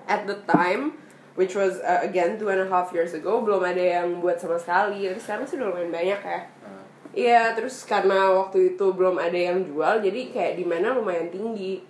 At 0.04 0.28
the 0.28 0.36
time, 0.44 1.00
which 1.34 1.56
was 1.56 1.80
uh, 1.80 2.04
again 2.04 2.36
two 2.36 2.52
and 2.52 2.60
a 2.60 2.68
half 2.68 2.92
years 2.92 3.16
ago, 3.16 3.40
belum 3.40 3.64
ada 3.64 3.80
yang 3.80 4.20
buat 4.20 4.36
sama 4.36 4.60
sekali. 4.60 5.08
Tapi 5.08 5.20
sekarang 5.20 5.48
sudah 5.48 5.72
lumayan 5.72 5.88
banyak 5.88 6.20
ya. 6.20 6.40
Ah. 6.60 6.84
Iya, 7.16 7.42
terus 7.56 7.88
karena 7.88 8.28
waktu 8.28 8.76
itu 8.76 8.92
belum 8.92 9.16
ada 9.16 9.36
yang 9.36 9.64
jual, 9.64 10.04
jadi 10.04 10.20
kayak 10.36 10.60
di 10.60 10.68
mana 10.68 10.92
lumayan 10.92 11.32
tinggi 11.32 11.80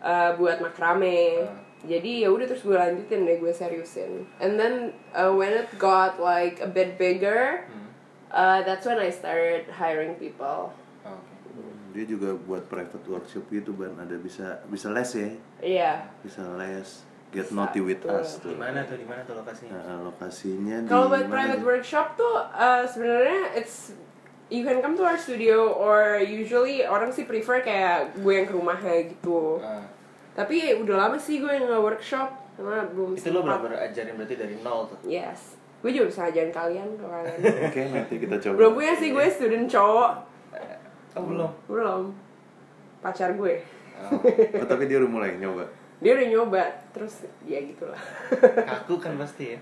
uh, 0.00 0.32
buat 0.40 0.60
makrame. 0.64 1.44
Ah. 1.44 1.61
Jadi 1.82 2.22
ya 2.22 2.30
udah 2.30 2.46
terus 2.46 2.62
gue 2.62 2.72
lanjutin 2.72 3.26
deh 3.26 3.36
gue 3.36 3.50
seriusin. 3.50 4.22
And 4.38 4.54
then 4.54 4.94
uh, 5.10 5.34
when 5.34 5.50
it 5.50 5.66
got 5.76 6.16
like 6.16 6.62
a 6.62 6.68
bit 6.68 6.94
bigger, 6.94 7.66
Hmm. 7.66 7.90
uh, 8.30 8.60
that's 8.62 8.86
when 8.86 8.96
I 8.96 9.10
started 9.10 9.66
hiring 9.68 10.14
people. 10.14 10.70
Oh, 11.02 11.18
Oke. 11.18 11.58
Dia 11.92 12.04
juga 12.06 12.38
buat 12.38 12.70
private 12.70 13.02
workshop 13.04 13.50
gitu 13.50 13.74
ban 13.74 13.98
ada 13.98 14.14
bisa 14.14 14.62
bisa 14.64 14.88
les 14.88 15.10
ya, 15.12 15.28
Iya. 15.58 15.92
bisa 16.22 16.40
les. 16.54 17.02
Get 17.32 17.48
naughty 17.48 17.80
with 17.80 18.04
Betul. 18.04 18.20
us 18.20 18.36
tuh. 18.38 18.52
Di 18.52 18.60
mana 18.60 18.84
tuh? 18.84 18.96
Di 18.96 19.08
mana 19.08 19.24
tuh 19.24 19.40
lokasinya? 19.40 19.72
Nah, 19.74 19.98
lokasinya 20.04 20.76
di 20.80 20.86
Kalau 20.86 21.08
buat 21.08 21.26
private 21.26 21.64
workshop 21.64 22.14
tuh 22.14 22.36
uh, 22.44 22.84
sebenarnya 22.84 23.56
it's 23.56 23.96
you 24.52 24.60
can 24.62 24.84
come 24.84 24.92
to 24.92 25.00
our 25.00 25.16
studio 25.16 25.72
or 25.72 26.20
usually 26.20 26.84
orang 26.84 27.08
sih 27.08 27.24
prefer 27.24 27.64
kayak 27.64 28.12
gue 28.20 28.32
yang 28.32 28.44
ke 28.44 28.52
rumahnya 28.52 28.94
gitu. 29.08 29.64
Ah. 29.64 29.80
Tapi 30.32 30.56
udah 30.80 30.96
lama 30.96 31.16
sih 31.20 31.38
gue 31.38 31.52
nggak 31.52 31.82
workshop 31.82 32.28
karena 32.56 32.84
belum 32.88 33.16
itu 33.16 33.28
lo 33.32 33.40
sempat. 33.44 33.58
benar 33.64 33.78
ajarin 33.88 34.14
berarti 34.16 34.34
dari 34.36 34.56
nol 34.60 34.88
tuh. 34.88 34.98
Yes. 35.04 35.56
Gue 35.82 35.90
juga 35.90 36.08
bisa 36.08 36.20
ngajarin 36.24 36.52
kalian 36.52 36.88
kalau 36.96 37.12
kalian. 37.26 37.38
Oke, 37.68 37.80
nanti 37.90 38.14
kita 38.16 38.36
coba. 38.40 38.54
belum 38.56 38.72
punya 38.76 38.94
sih 38.96 39.08
gue 39.12 39.24
student 39.28 39.66
cowok. 39.68 40.12
Oh 41.12 41.22
belum. 41.28 41.50
Belum. 41.68 42.02
Pacar 43.04 43.34
gue. 43.34 43.54
Oh. 44.02 44.18
Oh, 44.62 44.66
tapi 44.66 44.88
dia 44.88 44.96
udah 44.98 45.10
mulai 45.10 45.36
nyoba. 45.36 45.68
Dia 46.00 46.16
udah 46.16 46.26
nyoba 46.32 46.62
terus 46.90 47.28
ya 47.44 47.60
gitulah. 47.60 48.00
Kaku 48.66 48.96
kan 48.98 49.14
pasti 49.20 49.54
ya. 49.54 49.58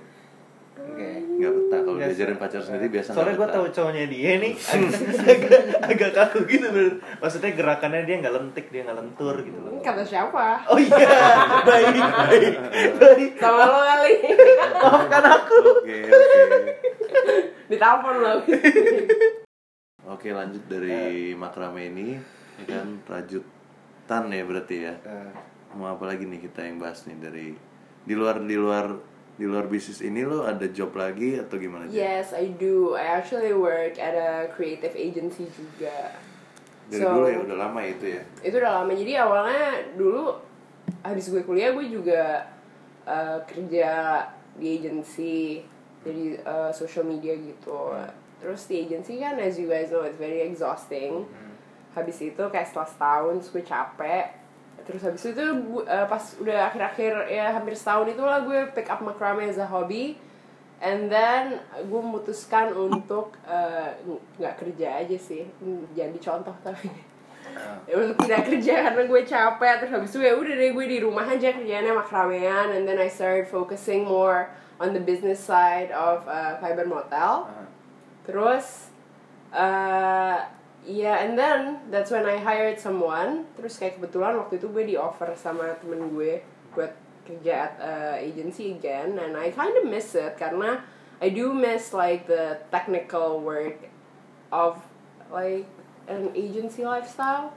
Oke. 0.89 1.09
Nggak 1.41 1.53
betah 1.57 1.81
kalau 1.81 1.97
diajarin 1.97 2.37
pacar 2.37 2.61
sendiri 2.61 2.87
biasa 2.93 3.09
Soalnya 3.17 3.35
gue 3.41 3.49
tahu 3.49 3.67
cowoknya 3.73 4.05
dia 4.13 4.31
nih 4.37 4.53
agak, 4.53 5.01
agak, 5.33 5.63
agak 5.89 6.11
kaku 6.13 6.39
gitu 6.49 6.67
bener. 6.69 6.95
Maksudnya 7.21 7.51
gerakannya 7.57 8.01
dia 8.05 8.17
nggak 8.21 8.35
lentik, 8.37 8.67
dia 8.69 8.81
nggak 8.85 8.99
lentur 9.01 9.35
gitu 9.41 9.59
loh. 9.61 9.73
Kata 9.81 10.03
siapa? 10.05 10.65
Oh 10.69 10.77
iya, 10.77 10.97
baik, 11.65 11.97
baik, 11.97 12.55
baik. 13.01 13.33
Sama 13.41 13.65
lo 13.65 13.81
kali. 13.81 14.13
Maafkan 14.81 15.25
aku. 15.25 15.59
Oke, 15.81 15.97
oke. 16.09 16.41
Ditelepon 17.73 18.17
lo. 18.21 18.35
Oke, 20.11 20.29
lanjut 20.33 20.65
dari 20.67 21.33
makrame 21.33 21.89
ini 21.89 22.19
ya 22.61 22.65
kan 22.77 23.01
rajutan 23.09 24.23
ya 24.29 24.43
berarti 24.45 24.77
ya. 24.85 24.95
Eh, 25.07 25.31
Mau 25.71 25.87
apa 25.87 26.03
lagi 26.03 26.27
nih 26.27 26.43
kita 26.43 26.67
yang 26.67 26.83
bahas 26.83 27.07
nih 27.07 27.15
dari 27.23 27.49
di 28.03 28.15
luar 28.19 28.43
di 28.43 28.59
luar 28.59 28.91
di 29.41 29.49
luar 29.49 29.65
bisnis 29.73 30.05
ini 30.05 30.21
lo 30.21 30.45
ada 30.45 30.69
job 30.69 30.93
lagi 30.93 31.41
atau 31.41 31.57
gimana? 31.57 31.89
Yes, 31.89 32.37
I 32.37 32.53
do. 32.53 32.93
I 32.93 33.17
actually 33.17 33.57
work 33.57 33.97
at 33.97 34.13
a 34.13 34.53
creative 34.53 34.93
agency 34.93 35.49
juga. 35.49 36.13
Dari 36.93 37.01
dulu 37.01 37.25
ya 37.25 37.39
udah 37.49 37.57
lama 37.57 37.81
ya 37.81 37.91
itu 37.97 38.07
ya. 38.21 38.23
Itu 38.45 38.61
udah 38.61 38.85
lama. 38.85 38.93
Jadi 38.93 39.13
awalnya 39.17 39.67
dulu 39.97 40.37
habis 41.01 41.33
gue 41.33 41.41
kuliah 41.41 41.73
gue 41.73 41.89
juga 41.89 42.53
uh, 43.09 43.41
kerja 43.49 44.21
di 44.61 44.77
agency 44.77 45.65
jadi 46.05 46.37
uh, 46.45 46.69
social 46.69 47.09
media 47.09 47.33
gitu. 47.33 47.97
Terus 48.45 48.69
di 48.69 48.85
agency 48.85 49.25
kan 49.25 49.41
as 49.41 49.57
you 49.57 49.73
guys 49.73 49.89
know 49.89 50.05
it's 50.05 50.21
very 50.21 50.45
exhausting. 50.45 51.25
Habis 51.97 52.21
itu 52.21 52.43
kayak 52.53 52.69
setelah 52.69 52.89
setahun 52.93 53.35
terus 53.41 53.51
gue 53.57 53.65
capek. 53.65 54.37
Terus 54.91 55.03
habis 55.07 55.23
itu 55.23 55.45
uh, 55.87 56.07
pas 56.11 56.25
udah 56.43 56.67
akhir-akhir 56.67 57.31
ya 57.31 57.55
hampir 57.55 57.79
setahun 57.79 58.11
itulah 58.11 58.43
gue 58.43 58.75
pick 58.75 58.91
up 58.91 59.01
macrame 59.01 59.47
as 59.47 59.57
a 59.57 59.67
hobby. 59.67 60.19
And 60.81 61.13
then 61.13 61.63
gue 61.87 62.01
memutuskan 62.01 62.75
untuk 62.75 63.39
uh, 63.47 63.95
nggak 64.41 64.55
kerja 64.59 65.05
aja 65.05 65.17
sih, 65.21 65.47
jadi 65.93 66.19
contoh 66.19 66.57
tapi. 66.65 66.89
Ya, 67.85 67.99
untuk 67.99 68.17
tidak 68.25 68.47
kerja 68.47 68.75
karena 68.89 69.03
gue 69.05 69.23
capek. 69.27 69.75
Terus 69.83 69.93
habis 69.93 70.11
itu 70.15 70.21
ya 70.23 70.33
udah 70.39 70.55
deh 70.55 70.71
gue 70.73 70.87
di 70.87 70.99
rumah 71.03 71.27
aja 71.27 71.53
kerjanya 71.53 71.93
makramean. 71.93 72.73
And 72.73 72.89
then 72.89 72.97
I 72.97 73.11
started 73.13 73.51
focusing 73.51 74.07
more 74.07 74.49
on 74.81 74.97
the 74.97 75.03
business 75.03 75.39
side 75.43 75.93
of 75.93 76.25
uh, 76.25 76.57
Fiber 76.59 76.89
Motel. 76.89 77.45
Ah. 77.45 77.69
terus 78.25 78.89
uh, 79.53 80.39
yeah 80.87 81.21
and 81.21 81.37
then 81.37 81.79
that's 81.91 82.11
when 82.11 82.25
I 82.25 82.41
hired 82.41 82.81
someone. 82.81 83.49
Terus 83.57 83.77
kayak 83.77 84.01
kebetulan 84.01 84.37
waktu 84.41 84.61
itu 84.61 84.67
gue 84.73 84.85
di 84.85 84.97
offer 84.97 85.33
sama 85.37 85.77
temen 85.81 86.13
gue 86.13 86.41
buat 86.73 86.95
kerja 87.27 87.71
at 87.71 87.75
uh, 87.79 88.17
agency 88.19 88.75
again 88.75 89.19
and 89.21 89.37
I 89.37 89.53
kind 89.53 89.77
of 89.77 89.87
miss 89.87 90.17
it 90.17 90.41
karena 90.41 90.83
I 91.21 91.29
do 91.29 91.53
miss 91.53 91.93
like 91.93 92.25
the 92.27 92.65
technical 92.73 93.45
work 93.45 93.77
of 94.51 94.81
like 95.29 95.69
an 96.09 96.33
agency 96.33 96.83
lifestyle 96.83 97.53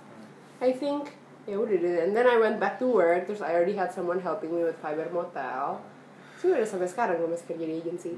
I 0.59 0.75
think. 0.75 1.15
Ya 1.43 1.59
udah 1.59 1.75
deh 1.75 2.07
and 2.07 2.15
then 2.15 2.23
I 2.23 2.39
went 2.39 2.59
back 2.59 2.79
to 2.79 2.87
work. 2.87 3.27
Terus 3.27 3.43
I 3.43 3.51
already 3.51 3.75
had 3.75 3.91
someone 3.91 4.23
helping 4.23 4.55
me 4.55 4.63
with 4.63 4.79
Fiber 4.79 5.11
Motel. 5.11 5.83
So 6.39 6.51
udah 6.51 6.67
sampai 6.67 6.87
sekarang 6.87 7.19
gue 7.19 7.29
masih 7.31 7.47
kerja 7.51 7.65
di 7.67 7.75
agency. 7.79 8.13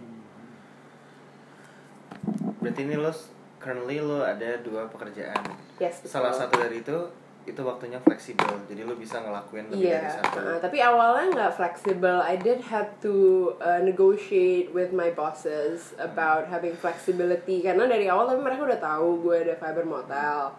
Berarti 2.62 2.82
ini 2.86 2.98
lo 2.98 3.14
currently 3.58 3.98
lo 4.00 4.22
ada 4.22 4.60
dua 4.62 4.86
pekerjaan. 4.88 5.42
yes 5.78 6.02
betul. 6.04 6.12
Salah 6.12 6.34
satu 6.34 6.56
dari 6.58 6.80
itu 6.82 6.98
itu 7.46 7.62
waktunya 7.62 8.02
fleksibel, 8.02 8.58
jadi 8.66 8.90
lo 8.90 8.98
bisa 8.98 9.22
ngelakuin 9.22 9.70
lebih 9.70 9.86
Iya, 9.86 10.02
dari 10.02 10.10
satu. 10.18 10.38
uh, 10.42 10.58
tapi 10.58 10.78
awalnya 10.82 11.26
nggak 11.30 11.54
flexible. 11.54 12.18
I 12.26 12.42
did 12.42 12.58
have 12.74 12.90
to 13.06 13.14
uh, 13.62 13.86
negotiate 13.86 14.74
with 14.74 14.90
my 14.90 15.14
bosses 15.14 15.94
about 16.02 16.50
having 16.50 16.74
flexibility 16.74 17.62
karena 17.62 17.86
dari 17.86 18.10
awal 18.10 18.26
tapi 18.26 18.42
mereka 18.42 18.66
udah 18.66 18.82
tahu 18.82 19.22
gue 19.30 19.46
ada 19.46 19.56
fiber 19.62 19.86
motel. 19.86 20.58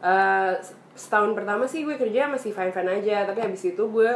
Uh, 0.00 0.56
setahun 0.96 1.36
pertama 1.36 1.68
sih 1.68 1.84
gue 1.84 2.00
kerja 2.00 2.24
masih 2.24 2.56
fine 2.56 2.72
fine 2.72 3.04
aja, 3.04 3.28
tapi 3.28 3.44
habis 3.44 3.60
itu 3.60 3.84
gue 3.84 4.12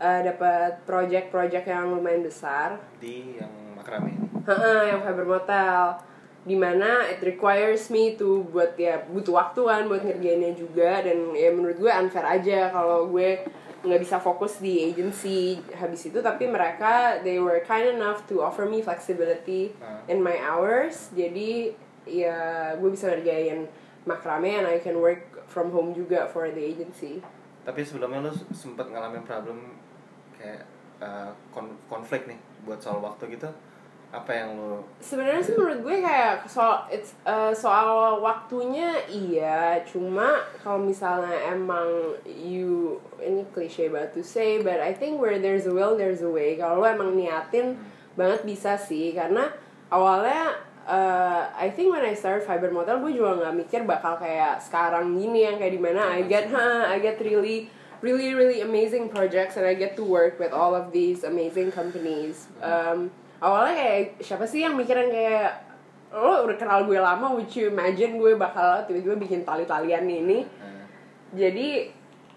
uh, 0.00 0.20
dapat 0.24 0.80
project-project 0.88 1.68
yang 1.68 1.92
lumayan 1.92 2.24
besar. 2.24 2.80
Di 2.96 3.36
yang 3.36 3.52
makrame 3.76 4.08
ini. 4.08 4.24
Heeh, 4.48 4.80
yang 4.96 5.04
fiber 5.04 5.28
motel 5.28 6.00
di 6.42 6.58
mana 6.58 7.06
it 7.06 7.22
requires 7.22 7.86
me 7.86 8.14
to 8.14 8.42
buat 8.50 8.74
ya 8.74 8.98
butuh 9.06 9.30
waktu 9.32 9.60
kan 9.62 9.82
buat 9.86 10.02
ngerjainnya 10.02 10.52
juga 10.52 10.98
dan 11.00 11.30
ya 11.32 11.54
menurut 11.54 11.78
gue 11.78 11.86
unfair 11.88 12.26
aja 12.26 12.66
kalau 12.68 13.06
gue 13.06 13.46
nggak 13.82 13.98
bisa 13.98 14.18
fokus 14.18 14.58
di 14.58 14.90
agency 14.90 15.58
habis 15.72 16.02
itu 16.04 16.18
tapi 16.18 16.46
mereka 16.46 17.18
they 17.20 17.38
were 17.38 17.62
kind 17.62 17.86
enough 17.88 18.22
to 18.26 18.38
offer 18.38 18.62
me 18.62 18.78
flexibility 18.78 19.70
Ah. 19.78 20.02
in 20.06 20.18
my 20.18 20.34
hours 20.40 21.10
jadi 21.12 21.74
ya 22.02 22.38
gue 22.74 22.90
bisa 22.90 23.06
ngerjain 23.06 23.66
makrame 24.02 24.58
and 24.58 24.66
I 24.66 24.78
can 24.78 24.98
work 24.98 25.22
from 25.46 25.70
home 25.70 25.94
juga 25.94 26.26
for 26.26 26.50
the 26.50 26.58
agency 26.60 27.22
Tapi 27.62 27.86
sebelumnya 27.86 28.26
lo 28.26 28.34
sempet 28.50 28.90
ngalamin 28.90 29.22
problem 29.22 29.78
kayak 30.34 30.66
uh, 30.98 31.30
kon- 31.50 31.78
konflik 31.86 32.26
nih 32.26 32.34
buat 32.62 32.82
soal 32.82 32.98
waktu 32.98 33.38
gitu. 33.38 33.46
Apa 34.12 34.28
yang 34.28 34.60
lo 34.60 34.84
sebenarnya 35.00 35.40
sih 35.40 35.56
menurut 35.56 35.80
gue 35.80 35.96
kayak 36.04 36.44
soal 36.44 36.84
it's, 36.92 37.16
uh, 37.24 37.48
soal 37.56 38.20
waktunya 38.20 39.00
iya 39.08 39.80
cuma 39.88 40.44
kalau 40.60 40.84
misalnya 40.84 41.32
emang 41.48 42.12
you 42.28 43.00
ini 43.24 43.40
cliche 43.56 43.88
banget 43.88 44.12
to 44.12 44.20
say 44.20 44.60
but 44.60 44.84
I 44.84 44.92
think 44.92 45.16
where 45.16 45.40
there's 45.40 45.64
a 45.64 45.72
will 45.72 45.96
there's 45.96 46.20
a 46.20 46.28
way. 46.28 46.60
Kalau 46.60 46.84
lo 46.84 46.86
emang 46.86 47.16
niatin 47.16 47.80
banget 48.12 48.44
bisa 48.44 48.76
sih 48.76 49.16
karena 49.16 49.48
awalnya 49.88 50.60
uh, 50.84 51.48
I 51.56 51.72
think 51.72 51.96
when 51.96 52.04
I 52.04 52.12
started 52.12 52.44
Fiber 52.44 52.68
Motel 52.68 53.00
gue 53.00 53.16
juga 53.16 53.40
nggak 53.40 53.54
mikir 53.64 53.80
bakal 53.88 54.20
kayak 54.20 54.60
sekarang 54.60 55.16
gini 55.16 55.48
yang 55.48 55.56
kayak 55.56 55.72
di 55.72 55.80
mana 55.80 56.12
I 56.12 56.28
get 56.28 56.52
huh, 56.52 56.84
I 56.92 57.00
get 57.00 57.16
really 57.24 57.72
really 58.02 58.34
really 58.34 58.60
amazing 58.60 59.08
projects 59.08 59.56
and 59.56 59.64
I 59.64 59.72
get 59.72 59.96
to 59.96 60.04
work 60.04 60.36
with 60.36 60.52
all 60.52 60.74
of 60.74 60.90
these 60.92 61.22
amazing 61.24 61.70
companies. 61.70 62.50
Um, 62.60 63.14
awalnya 63.42 63.74
kayak 63.74 64.22
siapa 64.22 64.46
sih 64.46 64.62
yang 64.62 64.78
mikirin 64.78 65.10
kayak 65.10 65.66
lo 66.14 66.46
udah 66.46 66.56
kenal 66.60 66.86
gue 66.86 67.00
lama 67.00 67.34
would 67.34 67.50
you 67.56 67.72
imagine 67.72 68.20
gue 68.20 68.38
bakal 68.38 68.86
tiba-tiba 68.86 69.18
bikin 69.18 69.42
tali-talian 69.42 70.06
ini? 70.06 70.46
Uh, 70.46 70.86
jadi 71.34 71.90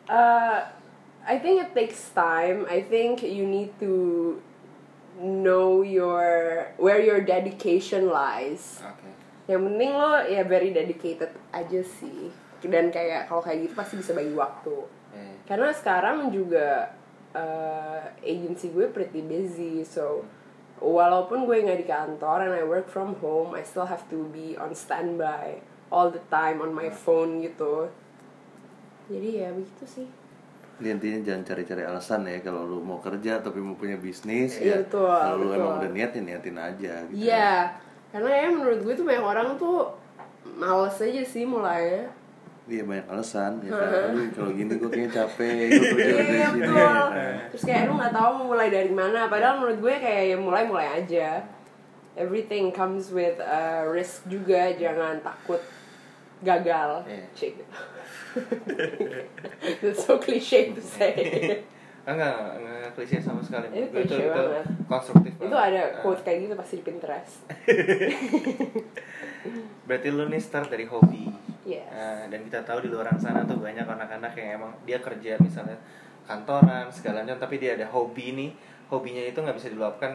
uh, 0.09 0.65
I 1.25 1.35
think 1.37 1.61
it 1.61 1.71
takes 1.77 2.09
time. 2.15 2.65
I 2.65 2.81
think 2.81 3.21
you 3.21 3.45
need 3.45 3.77
to 3.81 3.93
know 5.21 5.85
your 5.85 6.25
where 6.81 7.01
your 7.01 7.21
dedication 7.21 8.09
lies. 8.09 8.81
Oke. 8.81 9.13
yang 9.45 9.61
penting 9.61 9.93
lo 9.93 10.25
ya 10.25 10.41
very 10.41 10.73
dedicated 10.73 11.29
aja 11.53 11.81
sih. 11.85 12.33
Dan 12.65 12.89
kayak 12.89 13.29
kalau 13.29 13.45
kayak 13.45 13.69
gitu 13.69 13.73
pasti 13.77 13.93
bisa 14.01 14.17
bagi 14.17 14.33
waktu. 14.33 14.77
Eh, 15.13 15.35
karena 15.45 15.69
sekarang 15.69 16.33
juga 16.33 16.89
uh, 17.37 18.01
agency 18.25 18.73
gue 18.73 18.89
pretty 18.89 19.21
busy 19.21 19.85
so 19.85 20.25
walaupun 20.77 21.47
gue 21.47 21.63
nggak 21.63 21.79
di 21.81 21.87
kantor 21.87 22.45
and 22.45 22.53
I 22.53 22.63
work 22.63 22.87
from 22.87 23.15
home 23.19 23.55
I 23.55 23.63
still 23.63 23.87
have 23.87 24.03
to 24.11 24.27
be 24.29 24.55
on 24.55 24.75
standby 24.75 25.59
all 25.87 26.11
the 26.11 26.21
time 26.27 26.59
on 26.59 26.75
my 26.75 26.91
phone 26.91 27.39
gitu 27.39 27.87
jadi 29.07 29.29
ya 29.45 29.49
begitu 29.53 29.85
sih 29.85 30.07
Jadi 30.75 30.91
intinya 30.91 31.19
jangan 31.23 31.43
cari-cari 31.47 31.83
alasan 31.87 32.27
ya 32.27 32.43
kalau 32.43 32.67
lu 32.67 32.83
mau 32.83 32.99
kerja 32.99 33.39
tapi 33.39 33.63
mau 33.63 33.79
punya 33.79 33.95
bisnis 33.95 34.59
Iya, 34.59 34.67
ya. 34.67 34.75
betul, 34.83 35.07
kalau 35.07 35.35
lu 35.39 35.47
emang 35.55 35.79
udah 35.79 35.91
niat 35.95 36.11
ya 36.11 36.21
niatin 36.21 36.57
aja 36.59 36.93
gitu. 37.07 37.15
iya 37.15 37.71
karena 38.11 38.29
ya 38.31 38.47
menurut 38.51 38.79
gue 38.83 38.93
tuh 38.93 39.05
banyak 39.07 39.23
orang 39.23 39.55
tuh 39.55 39.87
males 40.59 40.99
aja 40.99 41.23
sih 41.23 41.47
mulainya 41.47 42.11
Iya 42.65 42.81
banyak 42.81 43.05
alasan 43.07 43.61
ya 43.61 43.71
kan. 43.71 44.09
Aduh, 44.09 44.25
kalau 44.31 44.51
gini 44.51 44.73
gue 44.73 44.89
kayaknya 44.89 45.11
capek, 45.15 45.69
gue 45.69 45.85
kerja 45.93 46.05
Iya 46.07 46.23
iya 46.25 46.47
sini. 46.49 46.65
ya. 46.65 46.93
Terus 47.49 47.63
kayak 47.63 47.81
lu 47.85 47.93
nggak 47.95 48.09
tahu 48.11 48.29
mau 48.35 48.45
mulai 48.49 48.67
dari 48.67 48.89
mana. 48.91 49.19
Padahal 49.25 49.55
menurut 49.59 49.77
gue 49.79 49.95
kayak 49.95 50.23
ya 50.27 50.37
mulai 50.37 50.63
mulai 50.63 50.87
aja. 50.95 51.45
everything 52.15 52.71
comes 52.71 53.11
with 53.11 53.35
a 53.37 53.83
risk 53.85 54.23
juga 54.25 54.71
jangan 54.73 55.19
takut 55.19 55.59
gagal 56.39 57.03
Iya. 57.05 57.27
Cik. 57.35 57.53
That's 59.83 59.99
so 59.99 60.15
cliche 60.15 60.71
to 60.71 60.79
say 60.79 61.11
enggak 62.07 62.31
enggak, 62.31 62.55
enggak 62.55 62.91
klise 62.93 63.17
sama 63.19 63.41
sekali 63.41 63.67
Itu 63.67 63.91
klise 63.91 64.29
banget. 64.29 64.63
konstruktif 64.85 65.33
itu 65.35 65.51
ada 65.51 65.81
Ah. 65.81 65.99
quote 65.99 66.21
kayak 66.21 66.47
gitu 66.47 66.53
pasti 66.53 66.73
di 66.77 66.83
Pinterest 66.83 67.35
berarti 69.85 70.07
lu 70.11 70.25
nih 70.29 70.41
start 70.41 70.69
dari 70.71 70.85
hobi 70.85 71.25
Yes. 71.65 71.89
Ah, 71.89 72.29
dan 72.29 72.45
kita 72.45 72.61
tahu 72.61 72.85
di 72.85 72.93
luar 72.93 73.09
sana 73.17 73.41
tuh 73.41 73.57
banyak 73.57 73.89
anak-anak 73.89 74.37
yang 74.37 74.61
emang 74.61 74.69
dia 74.85 75.01
kerja 75.01 75.33
misalnya 75.41 75.73
kantoran 76.29 76.93
segala 76.93 77.25
macam 77.25 77.41
tapi 77.41 77.57
dia 77.57 77.73
ada 77.73 77.89
hobi 77.89 78.37
nih 78.37 78.49
hobinya 78.85 79.25
itu 79.25 79.41
nggak 79.41 79.57
bisa 79.57 79.73
diluapkan 79.73 80.13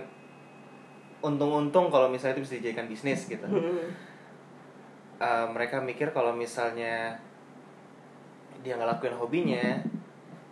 untung-untung 1.21 1.91
kalau 1.91 2.07
misalnya 2.07 2.39
itu 2.39 2.47
bisa 2.47 2.55
dijadikan 2.63 2.87
bisnis 2.87 3.27
gitu 3.27 3.43
Hmm. 3.51 3.91
Uh, 5.21 5.47
mereka 5.53 5.83
mikir 5.83 6.15
kalau 6.15 6.33
misalnya 6.33 7.19
dia 8.65 8.79
ngelakuin 8.79 9.19
hobinya 9.19 9.83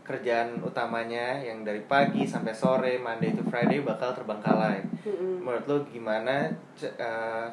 kerjaan 0.04 0.60
utamanya 0.60 1.40
yang 1.40 1.64
dari 1.64 1.80
pagi 1.84 2.24
sampai 2.28 2.52
sore 2.52 2.96
Monday 3.00 3.32
to 3.32 3.44
Friday 3.48 3.80
bakal 3.80 4.12
terbengkalai 4.12 4.80
Mm-mm. 5.04 5.40
menurut 5.40 5.64
lo 5.68 5.76
gimana 5.88 6.52
uh, 7.00 7.48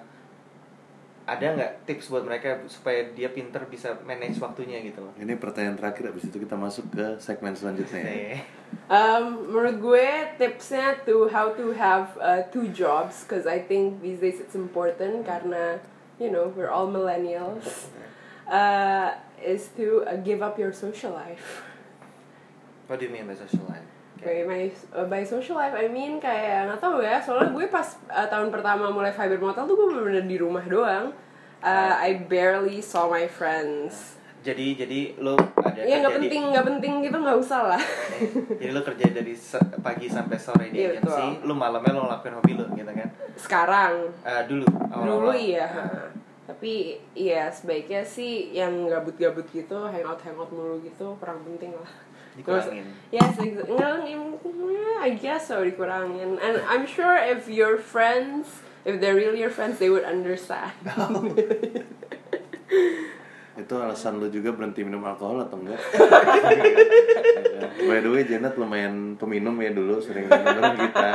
ada 1.26 1.58
nggak 1.58 1.90
tips 1.90 2.14
buat 2.14 2.22
mereka 2.22 2.62
supaya 2.70 3.02
dia 3.18 3.34
pinter 3.34 3.66
bisa 3.66 3.98
manage 4.06 4.38
waktunya 4.38 4.78
gitu 4.86 5.02
loh 5.02 5.14
Ini 5.18 5.42
pertanyaan 5.42 5.74
terakhir 5.74 6.14
abis 6.14 6.30
itu 6.30 6.38
kita 6.38 6.54
masuk 6.54 6.86
ke 6.94 7.18
segmen 7.18 7.58
selanjutnya 7.58 8.02
ya. 8.02 8.14
Eh, 8.38 8.42
Um, 8.86 9.50
menurut 9.50 9.80
gue 9.80 10.08
tipsnya 10.36 11.00
to 11.08 11.32
how 11.32 11.50
to 11.56 11.72
have 11.74 12.12
uh, 12.20 12.44
two 12.52 12.68
jobs 12.76 13.24
because 13.24 13.48
I 13.48 13.58
think 13.64 14.04
these 14.04 14.20
days 14.20 14.38
it's 14.38 14.54
important 14.54 15.24
karena 15.24 15.80
you 16.20 16.28
know 16.28 16.52
we're 16.54 16.70
all 16.70 16.86
millennials 16.92 17.88
uh, 18.46 19.16
is 19.40 19.72
to 19.80 20.04
uh, 20.04 20.20
give 20.20 20.44
up 20.44 20.60
your 20.60 20.76
social 20.76 21.16
life. 21.16 21.64
what 22.86 23.00
do 23.00 23.06
you 23.08 23.14
mean 23.16 23.26
by 23.26 23.34
social 23.34 23.64
life 23.66 23.88
By 24.18 24.42
my 24.42 24.64
uh, 24.92 25.06
by 25.06 25.22
social 25.22 25.56
life 25.56 25.72
I 25.72 25.86
mean 25.86 26.18
kayak 26.18 26.68
nggak 26.68 26.80
tahu 26.80 27.00
ya 27.00 27.20
soalnya 27.20 27.52
gue 27.52 27.66
pas 27.68 27.84
uh, 28.08 28.26
tahun 28.26 28.50
pertama 28.50 28.90
mulai 28.90 29.10
fiber 29.10 29.38
motel 29.38 29.64
tuh 29.64 29.76
gue 29.76 29.88
bener-bener 29.90 30.24
di 30.24 30.38
rumah 30.38 30.64
doang. 30.64 31.12
Uh, 31.60 31.94
I 31.96 32.22
barely 32.22 32.78
saw 32.80 33.06
my 33.06 33.26
friends. 33.26 34.16
jadi 34.40 34.78
jadi 34.78 35.18
lo 35.18 35.34
ada 35.58 35.82
Ya 35.82 35.98
nggak 35.98 36.22
penting 36.22 36.54
nggak 36.54 36.66
penting 36.68 36.94
gitu 37.02 37.18
nggak 37.18 37.34
usah 37.36 37.66
lah. 37.66 37.82
jadi 38.62 38.70
lo 38.70 38.82
kerja 38.82 39.10
dari 39.10 39.34
pagi 39.82 40.06
sampai 40.06 40.38
sore 40.38 40.70
di 40.70 40.78
Iya, 40.80 41.02
agensi 41.02 41.42
lo 41.42 41.58
malamnya 41.58 41.90
lo 41.92 42.06
ngelakuin 42.06 42.36
hobi 42.36 42.52
lo 42.54 42.66
gitu 42.72 42.86
kan 42.88 43.10
Sekarang 43.34 43.94
Uh, 44.22 44.42
dulu 44.46 44.62
dulu 44.70 44.86
awal-awal. 44.94 45.34
iya 45.34 45.66
Uh, 45.66 46.08
tapi 46.46 46.74
iya 47.18 47.50
sebaiknya 47.50 48.06
sih 48.06 48.54
yang 48.54 48.86
gabut-gabut 48.86 49.50
gitu 49.50 49.82
hangout 49.82 50.22
hangout 50.22 50.54
mulu 50.54 50.78
gitu 50.80 51.18
kurang 51.18 51.42
penting 51.42 51.74
lah 51.74 51.90
Dikurangin. 52.38 52.86
yes 53.12 53.36
exa- 53.40 53.68
nggak 53.68 53.98
I 55.02 55.10
guess 55.16 55.48
so 55.48 55.64
dikurangin 55.64 56.40
and 56.42 56.62
I'm 56.68 56.86
sure 56.88 57.16
if 57.16 57.48
your 57.48 57.78
friends 57.78 58.48
if 58.84 59.00
they're 59.00 59.16
really 59.16 59.40
your 59.40 59.50
friends 59.50 59.80
they 59.80 59.90
would 59.90 60.04
understand 60.04 60.72
Itu 63.56 63.80
alasan 63.80 64.20
lu 64.20 64.28
juga 64.28 64.52
berhenti 64.52 64.84
minum 64.84 65.00
alkohol 65.02 65.48
atau 65.48 65.56
enggak? 65.56 65.80
By 67.86 68.04
the 68.04 68.10
way, 68.12 68.28
Janet 68.28 68.60
lumayan 68.60 69.16
peminum 69.16 69.56
ya 69.60 69.72
dulu, 69.72 69.96
sering 70.04 70.28
minum 70.28 70.76
kita. 70.76 71.08